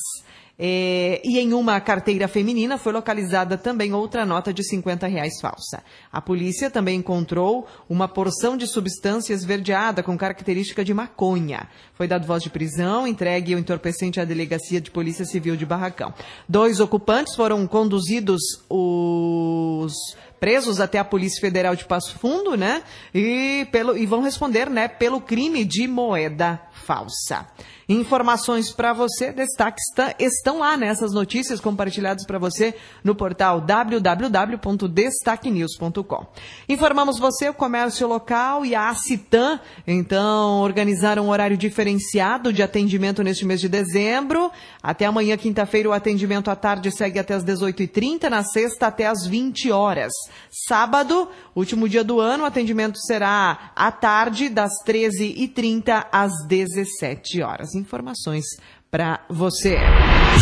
É, 0.57 1.21
e 1.25 1.41
em 1.41 1.53
uma 1.53 1.81
carteira 1.81 2.29
feminina 2.29 2.79
foi 2.79 2.93
localizada 2.93 3.59
também 3.59 3.93
outra 3.93 4.25
nota 4.25 4.53
de 4.53 4.63
50 4.63 5.09
reais 5.09 5.41
falsa. 5.41 5.83
A 6.13 6.21
polícia 6.21 6.71
também 6.71 6.99
encontrou 6.99 7.67
uma 7.89 8.07
porção 8.07 8.57
de 8.57 8.69
substância 8.69 9.35
esverdeada 9.35 10.01
com 10.01 10.17
característica 10.17 10.85
de 10.85 10.95
maconha. 10.95 11.67
Foi 11.95 12.07
dado 12.07 12.25
voz 12.25 12.41
de 12.41 12.51
prisão, 12.51 13.05
entregue 13.05 13.57
o 13.57 13.59
entorpecente 13.59 14.21
à 14.21 14.25
Delegacia 14.25 14.81
de 14.81 14.93
Polícia 14.93 15.25
Civil 15.25 15.57
de 15.57 15.67
Barracão. 15.67 16.15
Dois 16.49 16.79
ocupantes 16.79 17.35
foram 17.35 17.67
conduzidos 17.67 18.41
os 18.69 19.93
presos 20.39 20.81
até 20.81 20.99
a 20.99 21.05
Polícia 21.05 21.41
Federal 21.41 21.75
de 21.75 21.85
Passo 21.85 22.19
Fundo, 22.19 22.57
né? 22.57 22.83
E, 23.15 23.67
pelo, 23.73 23.97
e 23.97 24.07
vão 24.07 24.23
responder, 24.23 24.71
né, 24.71 24.89
pelo 24.89 25.21
crime 25.21 25.65
de 25.65 25.89
moeda 25.89 26.61
falsa. 26.73 27.47
Informações 27.91 28.71
para 28.71 28.93
você, 28.93 29.33
destaques 29.33 29.83
estão 30.17 30.61
lá 30.61 30.77
nessas 30.77 31.13
notícias 31.13 31.59
compartilhadas 31.59 32.25
para 32.25 32.39
você 32.39 32.77
no 33.03 33.17
portal 33.17 33.61
www.destaquenews.com. 33.61 36.27
Informamos 36.69 37.19
você, 37.19 37.49
o 37.49 37.55
comércio 37.55 38.07
local 38.07 38.65
e 38.65 38.77
a 38.77 38.95
Citan, 38.95 39.59
então, 39.85 40.61
organizaram 40.61 41.27
um 41.27 41.31
horário 41.31 41.57
diferenciado 41.57 42.53
de 42.53 42.63
atendimento 42.63 43.25
neste 43.25 43.45
mês 43.45 43.61
de 43.61 43.69
dezembro. 43.69 44.53
Até 44.81 45.07
amanhã, 45.07 45.37
quinta-feira, 45.37 45.89
o 45.89 45.93
atendimento 45.93 46.49
à 46.49 46.55
tarde 46.55 46.93
segue 46.93 47.19
até 47.19 47.35
as 47.35 47.43
18h30, 47.43 48.29
na 48.29 48.45
sexta 48.45 48.87
até 48.87 49.09
as 49.09 49.27
20 49.27 49.73
horas. 49.73 50.13
Sábado, 50.49 51.29
último 51.61 51.89
dia 51.89 52.03
do 52.03 52.21
ano, 52.21 52.45
o 52.45 52.47
atendimento 52.47 52.99
será 52.99 53.73
à 53.77 53.93
tarde, 53.93 54.49
das 54.49 54.73
13h30 54.87 56.07
às 56.11 56.33
17 56.47 57.43
horas 57.43 57.75
informações 57.75 58.45
para 58.91 59.21
você. 59.31 59.79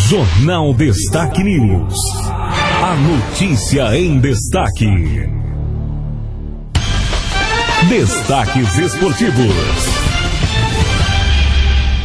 Jornal 0.09 0.73
Destaque 0.73 1.43
News. 1.43 1.95
A 2.83 2.95
notícia 2.97 3.97
em 3.97 4.19
destaque. 4.19 4.87
Destaques 7.89 8.79
esportivos. 8.79 10.08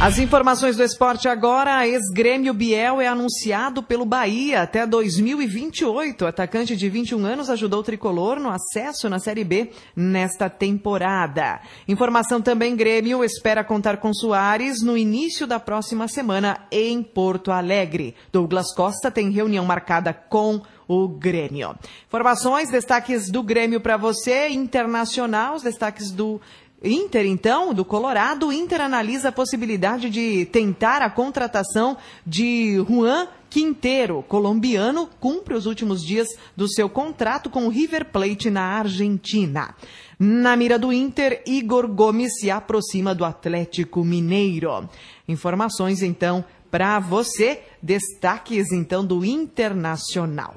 As 0.03 0.19
informações 0.19 0.75
do 0.75 0.83
esporte 0.83 1.29
agora. 1.29 1.87
Ex-grêmio 1.87 2.53
Biel 2.53 2.99
é 2.99 3.07
anunciado 3.07 3.81
pelo 3.81 4.03
Bahia 4.03 4.61
até 4.61 4.85
2028. 4.85 6.25
O 6.25 6.27
atacante 6.27 6.75
de 6.75 6.89
21 6.89 7.25
anos 7.25 7.49
ajudou 7.49 7.79
o 7.79 7.83
tricolor 7.83 8.37
no 8.37 8.49
acesso 8.49 9.07
na 9.07 9.17
Série 9.17 9.45
B 9.45 9.71
nesta 9.95 10.49
temporada. 10.49 11.61
Informação 11.87 12.41
também: 12.41 12.75
Grêmio 12.75 13.23
espera 13.23 13.63
contar 13.63 13.95
com 13.95 14.13
Soares 14.13 14.81
no 14.83 14.97
início 14.97 15.47
da 15.47 15.57
próxima 15.57 16.05
semana 16.09 16.67
em 16.69 17.01
Porto 17.01 17.49
Alegre. 17.49 18.13
Douglas 18.29 18.75
Costa 18.75 19.09
tem 19.09 19.31
reunião 19.31 19.63
marcada 19.63 20.13
com 20.13 20.61
o 20.87 21.07
Grêmio. 21.07 21.75
Informações, 22.07 22.69
destaques 22.69 23.29
do 23.29 23.41
Grêmio 23.41 23.79
para 23.79 23.97
você, 23.97 24.49
internacional, 24.49 25.55
os 25.55 25.63
destaques 25.63 26.11
do 26.11 26.41
Inter, 26.83 27.25
então, 27.25 27.73
do 27.73 27.85
Colorado, 27.85 28.51
Inter 28.51 28.81
analisa 28.81 29.29
a 29.29 29.31
possibilidade 29.31 30.09
de 30.09 30.45
tentar 30.47 31.01
a 31.01 31.09
contratação 31.09 31.95
de 32.27 32.75
Juan 32.87 33.27
Quinteiro, 33.49 34.23
colombiano, 34.27 35.07
cumpre 35.19 35.53
os 35.53 35.65
últimos 35.67 36.03
dias 36.03 36.27
do 36.57 36.67
seu 36.67 36.89
contrato 36.89 37.49
com 37.49 37.67
o 37.67 37.69
River 37.69 38.05
Plate 38.05 38.49
na 38.49 38.79
Argentina. 38.79 39.75
Na 40.19 40.55
mira 40.57 40.79
do 40.79 40.91
Inter, 40.91 41.43
Igor 41.45 41.87
Gomes 41.87 42.33
se 42.39 42.49
aproxima 42.49 43.13
do 43.13 43.23
Atlético 43.23 44.03
Mineiro. 44.03 44.89
Informações, 45.27 46.01
então, 46.01 46.43
para 46.71 46.99
você. 46.99 47.61
Destaques, 47.81 48.71
então, 48.71 49.05
do 49.05 49.23
Internacional. 49.23 50.55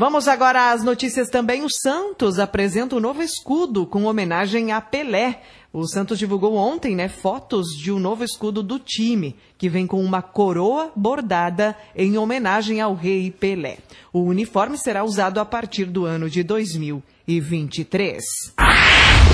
Vamos 0.00 0.26
agora 0.26 0.70
às 0.70 0.82
notícias 0.82 1.28
também. 1.28 1.62
O 1.62 1.68
Santos 1.68 2.38
apresenta 2.38 2.96
um 2.96 3.00
novo 3.00 3.22
escudo 3.22 3.84
com 3.84 4.04
homenagem 4.04 4.72
a 4.72 4.80
Pelé. 4.80 5.42
O 5.72 5.86
Santos 5.86 6.18
divulgou 6.18 6.56
ontem, 6.56 6.96
né, 6.96 7.08
fotos 7.08 7.68
de 7.68 7.92
um 7.92 8.00
novo 8.00 8.24
escudo 8.24 8.60
do 8.60 8.80
time, 8.80 9.36
que 9.56 9.68
vem 9.68 9.86
com 9.86 10.02
uma 10.02 10.20
coroa 10.20 10.90
bordada 10.96 11.76
em 11.94 12.18
homenagem 12.18 12.80
ao 12.80 12.92
rei 12.92 13.30
Pelé. 13.30 13.78
O 14.12 14.22
uniforme 14.22 14.76
será 14.76 15.04
usado 15.04 15.38
a 15.38 15.44
partir 15.44 15.84
do 15.84 16.04
ano 16.04 16.28
de 16.28 16.42
2023. 16.42 18.20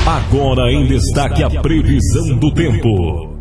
Agora 0.06 0.70
em 0.70 0.86
destaque 0.86 1.42
a 1.42 1.48
previsão 1.62 2.36
do 2.38 2.52
tempo. 2.52 3.35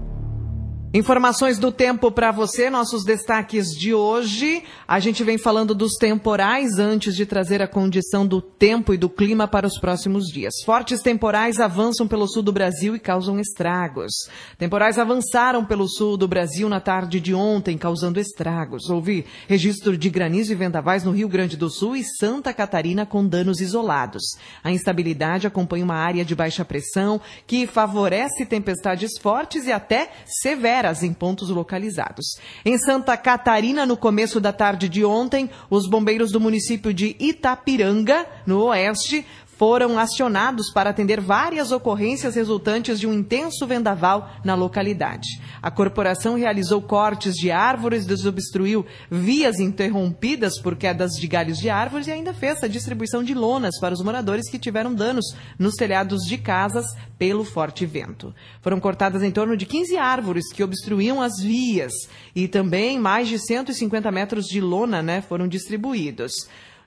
Informações 0.95 1.59
do 1.59 1.73
tempo 1.73 2.09
para 2.09 2.31
você, 2.31 2.69
nossos 2.69 3.03
destaques 3.03 3.67
de 3.77 3.93
hoje. 3.93 4.63
A 4.87 4.97
gente 4.97 5.25
vem 5.25 5.37
falando 5.37 5.75
dos 5.75 5.97
temporais 5.99 6.79
antes 6.79 7.17
de 7.17 7.25
trazer 7.25 7.61
a 7.61 7.67
condição 7.67 8.25
do 8.25 8.39
tempo 8.39 8.93
e 8.93 8.97
do 8.97 9.09
clima 9.09 9.45
para 9.45 9.67
os 9.67 9.77
próximos 9.77 10.27
dias. 10.27 10.53
Fortes 10.65 11.01
temporais 11.01 11.59
avançam 11.59 12.07
pelo 12.07 12.25
sul 12.29 12.41
do 12.41 12.53
Brasil 12.53 12.95
e 12.95 12.99
causam 12.99 13.41
estragos. 13.41 14.13
Temporais 14.57 14.97
avançaram 14.97 15.65
pelo 15.65 15.85
sul 15.85 16.15
do 16.15 16.29
Brasil 16.29 16.69
na 16.69 16.79
tarde 16.79 17.19
de 17.19 17.33
ontem, 17.33 17.77
causando 17.77 18.17
estragos. 18.17 18.89
Houve 18.89 19.25
registro 19.49 19.97
de 19.97 20.09
granizo 20.09 20.53
e 20.53 20.55
vendavais 20.55 21.03
no 21.03 21.11
Rio 21.11 21.27
Grande 21.27 21.57
do 21.57 21.69
Sul 21.69 21.97
e 21.97 22.05
Santa 22.05 22.53
Catarina 22.53 23.05
com 23.05 23.27
danos 23.27 23.59
isolados. 23.59 24.23
A 24.63 24.71
instabilidade 24.71 25.45
acompanha 25.45 25.83
uma 25.83 25.95
área 25.95 26.23
de 26.23 26.33
baixa 26.33 26.63
pressão 26.63 27.19
que 27.45 27.67
favorece 27.67 28.45
tempestades 28.45 29.19
fortes 29.21 29.67
e 29.67 29.73
até 29.73 30.09
severas 30.25 30.84
em 31.03 31.13
pontos 31.13 31.49
localizados. 31.49 32.25
Em 32.63 32.77
Santa 32.77 33.15
Catarina, 33.17 33.85
no 33.85 33.97
começo 33.97 34.39
da 34.39 34.51
tarde 34.51 34.89
de 34.89 35.03
ontem, 35.05 35.49
os 35.69 35.87
bombeiros 35.89 36.31
do 36.31 36.39
município 36.39 36.93
de 36.93 37.15
Itapiranga, 37.19 38.25
no 38.45 38.63
oeste, 38.65 39.25
foram 39.57 39.97
acionados 39.97 40.69
para 40.71 40.89
atender 40.89 41.21
várias 41.21 41.71
ocorrências 41.71 42.35
resultantes 42.35 42.99
de 42.99 43.07
um 43.07 43.13
intenso 43.13 43.65
vendaval 43.65 44.29
na 44.43 44.55
localidade. 44.55 45.27
A 45.61 45.71
corporação 45.71 46.35
realizou 46.35 46.81
cortes 46.81 47.35
de 47.35 47.51
árvores, 47.51 48.05
desobstruiu 48.05 48.85
vias 49.09 49.59
interrompidas 49.59 50.59
por 50.59 50.75
quedas 50.75 51.13
de 51.13 51.27
galhos 51.27 51.57
de 51.57 51.69
árvores 51.69 52.07
e 52.07 52.11
ainda 52.11 52.33
fez 52.33 52.63
a 52.63 52.67
distribuição 52.67 53.23
de 53.23 53.33
lonas 53.33 53.79
para 53.79 53.93
os 53.93 54.03
moradores 54.03 54.49
que 54.49 54.59
tiveram 54.59 54.93
danos 54.93 55.35
nos 55.57 55.75
telhados 55.75 56.23
de 56.23 56.37
casas 56.37 56.85
pelo 57.17 57.45
forte 57.45 57.85
vento. 57.85 58.33
Foram 58.61 58.79
cortadas 58.79 59.23
em 59.23 59.31
torno 59.31 59.55
de 59.55 59.65
15 59.65 59.97
árvores 59.97 60.51
que 60.51 60.63
obstruíam 60.63 61.21
as 61.21 61.39
vias 61.41 61.93
e 62.35 62.47
também 62.47 62.99
mais 62.99 63.27
de 63.27 63.39
150 63.39 64.11
metros 64.11 64.45
de 64.45 64.59
lona 64.59 65.01
né, 65.01 65.21
foram 65.21 65.47
distribuídos. 65.47 66.33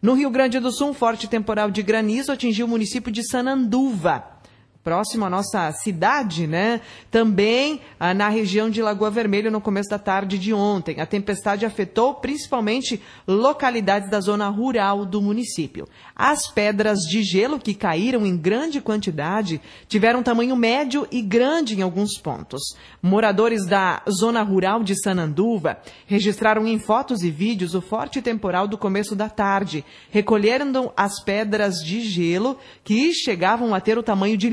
No 0.01 0.15
Rio 0.15 0.31
Grande 0.31 0.61
do 0.61 0.71
Sul, 0.71 0.91
um 0.91 0.95
forte 0.95 1.27
temporal 1.27 1.71
de 1.71 1.83
granizo 1.83 2.31
atingiu 2.31 2.67
o 2.67 2.69
município 2.69 3.11
de 3.11 3.29
Sananduva 3.29 4.38
próximo 4.83 5.25
à 5.25 5.31
nossa 5.31 5.71
cidade, 5.73 6.47
né? 6.47 6.81
Também 7.11 7.81
ah, 7.99 8.15
na 8.15 8.29
região 8.29 8.71
de 8.71 8.81
Lagoa 8.81 9.11
Vermelha 9.11 9.51
no 9.51 9.61
começo 9.61 9.91
da 9.91 9.99
tarde 9.99 10.39
de 10.39 10.53
ontem. 10.53 11.01
A 11.01 11.07
tempestade 11.07 11.67
afetou 11.67 12.15
principalmente 12.15 13.03
localidades 13.27 14.11
da 14.11 14.21
zona 14.21 14.49
rural 14.49 15.05
do 15.05 15.21
município. 15.21 15.87
As 16.15 16.51
pedras 16.51 17.01
de 17.01 17.23
gelo 17.23 17.59
que 17.59 17.75
caíram 17.75 18.25
em 18.25 18.37
grande 18.37 18.81
quantidade 18.81 19.61
tiveram 19.87 20.23
tamanho 20.23 20.57
médio 20.57 21.07
e 21.11 21.21
grande 21.21 21.79
em 21.79 21.83
alguns 21.83 22.19
pontos. 22.19 22.61
Moradores 23.03 23.67
da 23.67 24.03
zona 24.11 24.43
rural 24.43 24.83
de 24.83 25.01
Sananduva 25.03 25.79
registraram 26.07 26.67
em 26.67 26.79
fotos 26.79 27.23
e 27.23 27.31
vídeos 27.31 27.75
o 27.75 27.81
forte 27.81 28.23
temporal 28.23 28.67
do 28.67 28.79
começo 28.79 29.15
da 29.15 29.29
tarde, 29.29 29.85
recolhendo 30.11 30.91
as 30.97 31.23
pedras 31.23 31.77
de 31.77 32.01
gelo 32.01 32.57
que 32.83 33.13
chegavam 33.13 33.75
a 33.75 33.81
ter 33.81 33.99
o 33.99 34.03
tamanho 34.03 34.37
de 34.37 34.49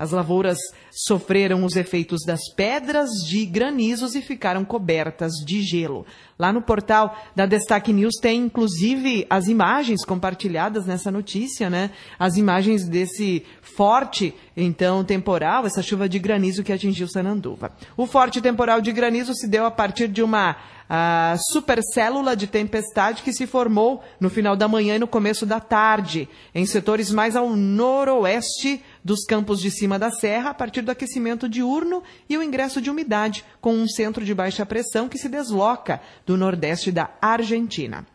as 0.00 0.12
lavouras 0.12 0.56
sofreram 0.90 1.62
os 1.62 1.76
efeitos 1.76 2.20
das 2.26 2.40
pedras 2.56 3.10
de 3.28 3.44
granizos 3.44 4.14
e 4.14 4.22
ficaram 4.22 4.64
cobertas 4.64 5.32
de 5.44 5.60
gelo. 5.60 6.06
Lá 6.38 6.50
no 6.50 6.62
portal 6.62 7.14
da 7.36 7.44
Destaque 7.44 7.92
News 7.92 8.14
tem 8.18 8.46
inclusive 8.46 9.26
as 9.28 9.46
imagens 9.46 10.02
compartilhadas 10.02 10.86
nessa 10.86 11.10
notícia, 11.10 11.68
né? 11.68 11.90
As 12.18 12.38
imagens 12.38 12.88
desse 12.88 13.44
forte, 13.60 14.34
então, 14.56 15.04
temporal, 15.04 15.66
essa 15.66 15.82
chuva 15.82 16.08
de 16.08 16.18
granizo 16.18 16.64
que 16.64 16.72
atingiu 16.72 17.06
Sananduva. 17.06 17.70
O 17.94 18.06
forte 18.06 18.40
temporal 18.40 18.80
de 18.80 18.92
granizo 18.92 19.34
se 19.34 19.46
deu 19.46 19.66
a 19.66 19.70
partir 19.70 20.08
de 20.08 20.22
uma 20.22 20.56
a 20.92 21.36
supercélula 21.52 22.34
de 22.34 22.48
tempestade 22.48 23.22
que 23.22 23.32
se 23.32 23.46
formou 23.46 24.02
no 24.18 24.28
final 24.28 24.56
da 24.56 24.66
manhã 24.66 24.96
e 24.96 24.98
no 24.98 25.06
começo 25.06 25.46
da 25.46 25.60
tarde, 25.60 26.28
em 26.52 26.66
setores 26.66 27.12
mais 27.12 27.36
ao 27.36 27.50
noroeste 27.50 28.82
dos 29.04 29.24
campos 29.24 29.60
de 29.60 29.70
cima 29.70 29.98
da 29.98 30.10
serra, 30.10 30.50
a 30.50 30.54
partir 30.54 30.82
do 30.82 30.90
aquecimento 30.90 31.48
diurno 31.48 32.02
e 32.28 32.36
o 32.36 32.42
ingresso 32.42 32.80
de 32.80 32.90
umidade, 32.90 33.44
com 33.60 33.74
um 33.74 33.88
centro 33.88 34.24
de 34.24 34.34
baixa 34.34 34.66
pressão 34.66 35.08
que 35.08 35.18
se 35.18 35.28
desloca 35.28 36.00
do 36.26 36.36
nordeste 36.36 36.92
da 36.92 37.10
Argentina. 37.20 38.06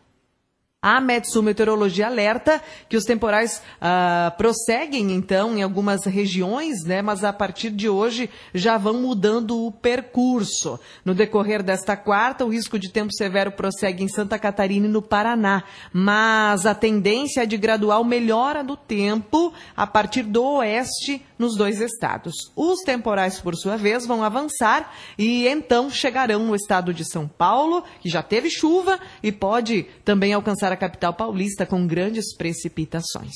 A 0.82 1.00
Metsu 1.00 1.42
Meteorologia 1.42 2.06
alerta 2.06 2.62
que 2.88 2.96
os 2.96 3.04
temporais 3.04 3.62
uh, 3.76 4.36
prosseguem, 4.36 5.10
então, 5.12 5.56
em 5.56 5.62
algumas 5.62 6.04
regiões, 6.04 6.84
né, 6.84 7.00
mas 7.00 7.24
a 7.24 7.32
partir 7.32 7.70
de 7.70 7.88
hoje 7.88 8.28
já 8.54 8.76
vão 8.76 8.94
mudando 8.94 9.66
o 9.66 9.72
percurso. 9.72 10.78
No 11.04 11.14
decorrer 11.14 11.62
desta 11.62 11.96
quarta, 11.96 12.44
o 12.44 12.50
risco 12.50 12.78
de 12.78 12.92
tempo 12.92 13.12
severo 13.12 13.50
prossegue 13.52 14.04
em 14.04 14.08
Santa 14.08 14.38
Catarina 14.38 14.86
e 14.86 14.90
no 14.90 15.00
Paraná, 15.00 15.64
mas 15.92 16.66
a 16.66 16.74
tendência 16.74 17.42
é 17.42 17.46
de 17.46 17.56
gradual 17.56 18.04
melhora 18.04 18.62
do 18.62 18.76
tempo 18.76 19.52
a 19.74 19.86
partir 19.86 20.24
do 20.24 20.44
oeste 20.44 21.24
nos 21.38 21.56
dois 21.56 21.80
estados. 21.80 22.34
Os 22.54 22.80
temporais, 22.80 23.40
por 23.40 23.54
sua 23.54 23.76
vez, 23.76 24.06
vão 24.06 24.22
avançar 24.22 24.94
e 25.18 25.46
então 25.46 25.90
chegarão 25.90 26.44
no 26.44 26.54
estado 26.54 26.92
de 26.92 27.04
São 27.04 27.28
Paulo, 27.28 27.84
que 28.00 28.08
já 28.08 28.22
teve 28.22 28.50
chuva 28.50 28.98
e 29.22 29.30
pode 29.30 29.84
também 30.04 30.32
alcançar 30.32 30.72
a 30.72 30.76
capital 30.76 31.14
paulista 31.14 31.66
com 31.66 31.86
grandes 31.86 32.34
precipitações. 32.36 33.34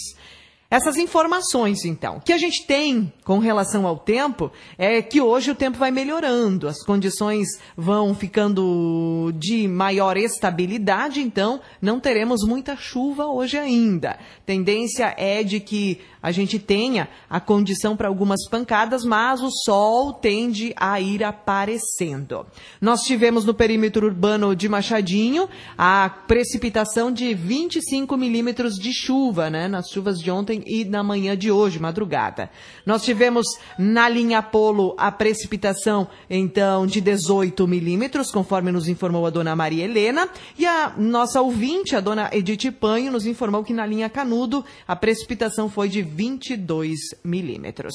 Essas 0.70 0.96
informações, 0.96 1.84
então, 1.84 2.20
que 2.20 2.32
a 2.32 2.38
gente 2.38 2.64
tem 2.64 3.12
com 3.24 3.40
relação 3.40 3.88
ao 3.88 3.98
tempo 3.98 4.52
é 4.78 5.02
que 5.02 5.20
hoje 5.20 5.50
o 5.50 5.54
tempo 5.56 5.76
vai 5.76 5.90
melhorando, 5.90 6.68
as 6.68 6.84
condições 6.84 7.48
vão 7.76 8.14
ficando 8.14 9.32
de 9.34 9.66
maior 9.66 10.16
estabilidade, 10.16 11.20
então 11.20 11.60
não 11.82 11.98
teremos 11.98 12.44
muita 12.46 12.76
chuva 12.76 13.26
hoje 13.26 13.58
ainda. 13.58 14.16
Tendência 14.46 15.12
é 15.18 15.42
de 15.42 15.58
que 15.58 16.00
a 16.22 16.30
gente 16.30 16.58
tenha 16.58 17.08
a 17.28 17.40
condição 17.40 17.96
para 17.96 18.06
algumas 18.06 18.46
pancadas, 18.48 19.04
mas 19.04 19.42
o 19.42 19.50
sol 19.64 20.12
tende 20.12 20.72
a 20.76 21.00
ir 21.00 21.24
aparecendo. 21.24 22.46
Nós 22.80 23.02
tivemos 23.02 23.44
no 23.44 23.54
perímetro 23.54 24.06
urbano 24.06 24.54
de 24.54 24.68
Machadinho 24.68 25.48
a 25.76 26.10
precipitação 26.10 27.10
de 27.10 27.34
25 27.34 28.16
milímetros 28.16 28.74
de 28.74 28.92
chuva, 28.92 29.48
né, 29.48 29.66
nas 29.66 29.88
chuvas 29.88 30.18
de 30.18 30.30
ontem 30.30 30.59
e 30.66 30.84
na 30.84 31.02
manhã 31.02 31.36
de 31.36 31.50
hoje, 31.50 31.78
madrugada. 31.78 32.50
Nós 32.84 33.02
tivemos 33.02 33.46
na 33.78 34.08
linha 34.08 34.42
Polo 34.42 34.94
a 34.98 35.10
precipitação, 35.10 36.08
então, 36.28 36.86
de 36.86 37.00
18 37.00 37.66
milímetros, 37.66 38.30
conforme 38.30 38.72
nos 38.72 38.88
informou 38.88 39.26
a 39.26 39.30
dona 39.30 39.56
Maria 39.56 39.84
Helena, 39.84 40.28
e 40.58 40.66
a 40.66 40.94
nossa 40.96 41.40
ouvinte, 41.40 41.96
a 41.96 42.00
dona 42.00 42.30
Edith 42.32 42.72
Panho, 42.72 43.12
nos 43.12 43.26
informou 43.26 43.64
que 43.64 43.72
na 43.72 43.86
linha 43.86 44.08
Canudo 44.08 44.64
a 44.86 44.96
precipitação 44.96 45.68
foi 45.68 45.88
de 45.88 46.02
22 46.02 46.98
milímetros. 47.24 47.94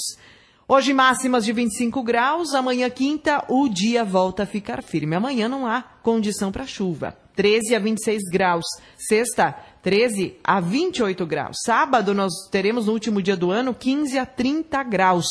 Hoje 0.67 0.93
máximas 0.93 1.45
de 1.45 1.53
25 1.53 2.01
graus, 2.01 2.55
amanhã 2.55 2.89
quinta 2.89 3.45
o 3.47 3.69
dia 3.69 4.03
volta 4.03 4.43
a 4.43 4.47
ficar 4.47 4.81
firme. 4.81 5.15
Amanhã 5.15 5.47
não 5.47 5.67
há 5.67 5.83
condição 6.01 6.51
para 6.51 6.65
chuva. 6.65 7.15
13 7.35 7.75
a 7.75 7.79
26 7.79 8.23
graus. 8.31 8.65
Sexta, 8.97 9.55
13 9.85 10.37
a 10.43 10.59
28 10.59 11.27
graus. 11.27 11.57
Sábado 11.63 12.11
nós 12.15 12.33
teremos 12.49 12.87
no 12.87 12.93
último 12.93 13.21
dia 13.21 13.37
do 13.37 13.51
ano 13.51 13.71
15 13.71 14.17
a 14.17 14.25
30 14.25 14.81
graus. 14.81 15.27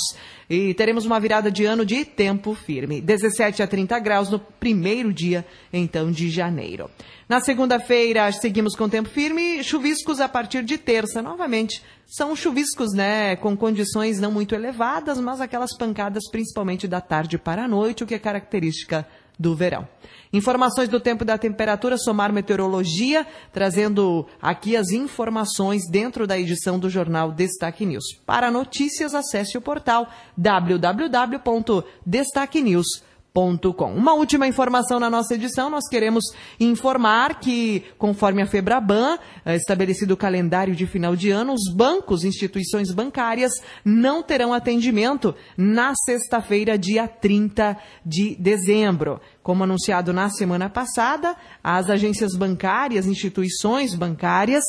E 0.48 0.72
teremos 0.74 1.04
uma 1.04 1.18
virada 1.18 1.50
de 1.50 1.64
ano 1.64 1.84
de 1.84 2.04
tempo 2.04 2.54
firme. 2.54 3.00
17 3.00 3.64
a 3.64 3.66
30 3.66 3.98
graus 3.98 4.30
no 4.30 4.38
primeiro 4.38 5.12
dia, 5.12 5.44
então, 5.72 6.08
de 6.08 6.30
janeiro. 6.30 6.88
Na 7.28 7.40
segunda-feira, 7.40 8.30
seguimos 8.30 8.76
com 8.76 8.88
tempo 8.88 9.08
firme, 9.08 9.64
chuviscos 9.64 10.20
a 10.20 10.28
partir 10.28 10.62
de 10.62 10.78
terça, 10.78 11.20
novamente. 11.20 11.82
São 12.06 12.36
chuviscos, 12.36 12.92
né, 12.94 13.34
com 13.34 13.56
condições 13.56 14.20
não 14.20 14.30
muito 14.30 14.54
elevadas, 14.54 15.18
mas 15.18 15.40
aquelas 15.40 15.76
pancadas 15.76 16.30
principalmente 16.30 16.86
da 16.86 17.00
tarde 17.00 17.38
para 17.38 17.64
a 17.64 17.68
noite, 17.68 18.04
o 18.04 18.06
que 18.06 18.14
é 18.14 18.20
característica 18.20 19.04
do 19.38 19.54
verão. 19.54 19.86
Informações 20.32 20.88
do 20.88 20.98
tempo 20.98 21.22
e 21.22 21.26
da 21.26 21.38
temperatura, 21.38 21.96
Somar 21.96 22.32
Meteorologia, 22.32 23.24
trazendo 23.52 24.26
aqui 24.42 24.76
as 24.76 24.90
informações 24.90 25.88
dentro 25.88 26.26
da 26.26 26.36
edição 26.38 26.76
do 26.78 26.90
jornal 26.90 27.30
Destaque 27.30 27.86
News. 27.86 28.04
Para 28.26 28.50
notícias, 28.50 29.14
acesse 29.14 29.56
o 29.56 29.60
portal 29.60 30.08
www.destaquenews.com 30.36 33.13
uma 33.36 34.14
última 34.14 34.46
informação 34.46 35.00
na 35.00 35.10
nossa 35.10 35.34
edição, 35.34 35.68
nós 35.68 35.88
queremos 35.90 36.22
informar 36.60 37.40
que, 37.40 37.82
conforme 37.98 38.40
a 38.40 38.46
Febraban, 38.46 39.18
é 39.44 39.56
estabelecido 39.56 40.14
o 40.14 40.16
calendário 40.16 40.72
de 40.72 40.86
final 40.86 41.16
de 41.16 41.32
ano, 41.32 41.52
os 41.52 41.68
bancos, 41.68 42.22
instituições 42.22 42.92
bancárias, 42.92 43.50
não 43.84 44.22
terão 44.22 44.54
atendimento 44.54 45.34
na 45.56 45.94
sexta-feira, 46.04 46.78
dia 46.78 47.08
30 47.08 47.76
de 48.06 48.36
dezembro. 48.36 49.20
Como 49.42 49.64
anunciado 49.64 50.12
na 50.12 50.30
semana 50.30 50.70
passada, 50.70 51.36
as 51.60 51.90
agências 51.90 52.36
bancárias, 52.36 53.04
instituições 53.04 53.96
bancárias, 53.96 54.62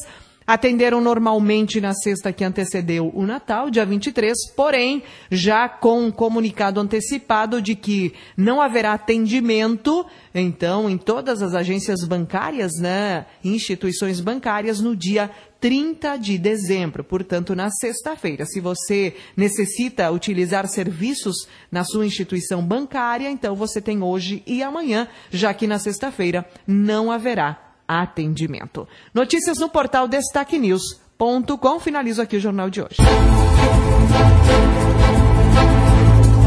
atenderam 0.45 1.01
normalmente 1.01 1.81
na 1.81 1.93
sexta 1.93 2.31
que 2.31 2.43
antecedeu 2.43 3.11
o 3.13 3.25
Natal, 3.25 3.69
dia 3.69 3.85
23, 3.85 4.51
porém, 4.55 5.01
já 5.31 5.67
com 5.67 6.03
um 6.03 6.11
comunicado 6.11 6.79
antecipado 6.79 7.61
de 7.61 7.75
que 7.75 8.13
não 8.37 8.61
haverá 8.61 8.93
atendimento, 8.93 10.05
então, 10.33 10.89
em 10.89 10.97
todas 10.97 11.41
as 11.41 11.53
agências 11.53 12.05
bancárias, 12.05 12.73
né, 12.79 13.25
instituições 13.43 14.19
bancárias, 14.19 14.79
no 14.79 14.95
dia 14.95 15.31
30 15.59 16.17
de 16.17 16.37
dezembro, 16.37 17.03
portanto, 17.03 17.55
na 17.55 17.71
sexta-feira. 17.71 18.45
Se 18.45 18.59
você 18.59 19.15
necessita 19.35 20.11
utilizar 20.11 20.67
serviços 20.67 21.47
na 21.71 21.83
sua 21.83 22.05
instituição 22.05 22.63
bancária, 22.63 23.31
então 23.31 23.55
você 23.55 23.81
tem 23.81 24.03
hoje 24.03 24.43
e 24.45 24.61
amanhã, 24.61 25.07
já 25.31 25.53
que 25.53 25.65
na 25.65 25.79
sexta-feira 25.79 26.45
não 26.67 27.11
haverá 27.11 27.64
atendimento. 27.87 28.87
Notícias 29.13 29.57
no 29.59 29.69
portal 29.69 30.07
destaquenews.com. 30.07 31.79
Finalizo 31.79 32.21
aqui 32.21 32.37
o 32.37 32.39
jornal 32.39 32.69
de 32.69 32.81
hoje. 32.81 32.97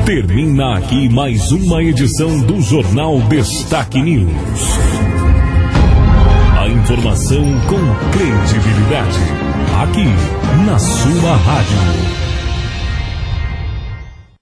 Termina 0.08 0.78
aqui 0.78 1.06
mais 1.10 1.52
uma 1.52 1.82
edição 1.82 2.40
do 2.40 2.62
Jornal 2.62 3.20
Destaque 3.28 4.00
News. 4.00 4.78
A 6.58 6.66
informação 6.66 7.44
com 7.68 8.10
credibilidade. 8.10 9.18
Aqui, 9.82 10.06
na 10.64 10.78
sua 10.78 11.36
rádio. 11.36 12.27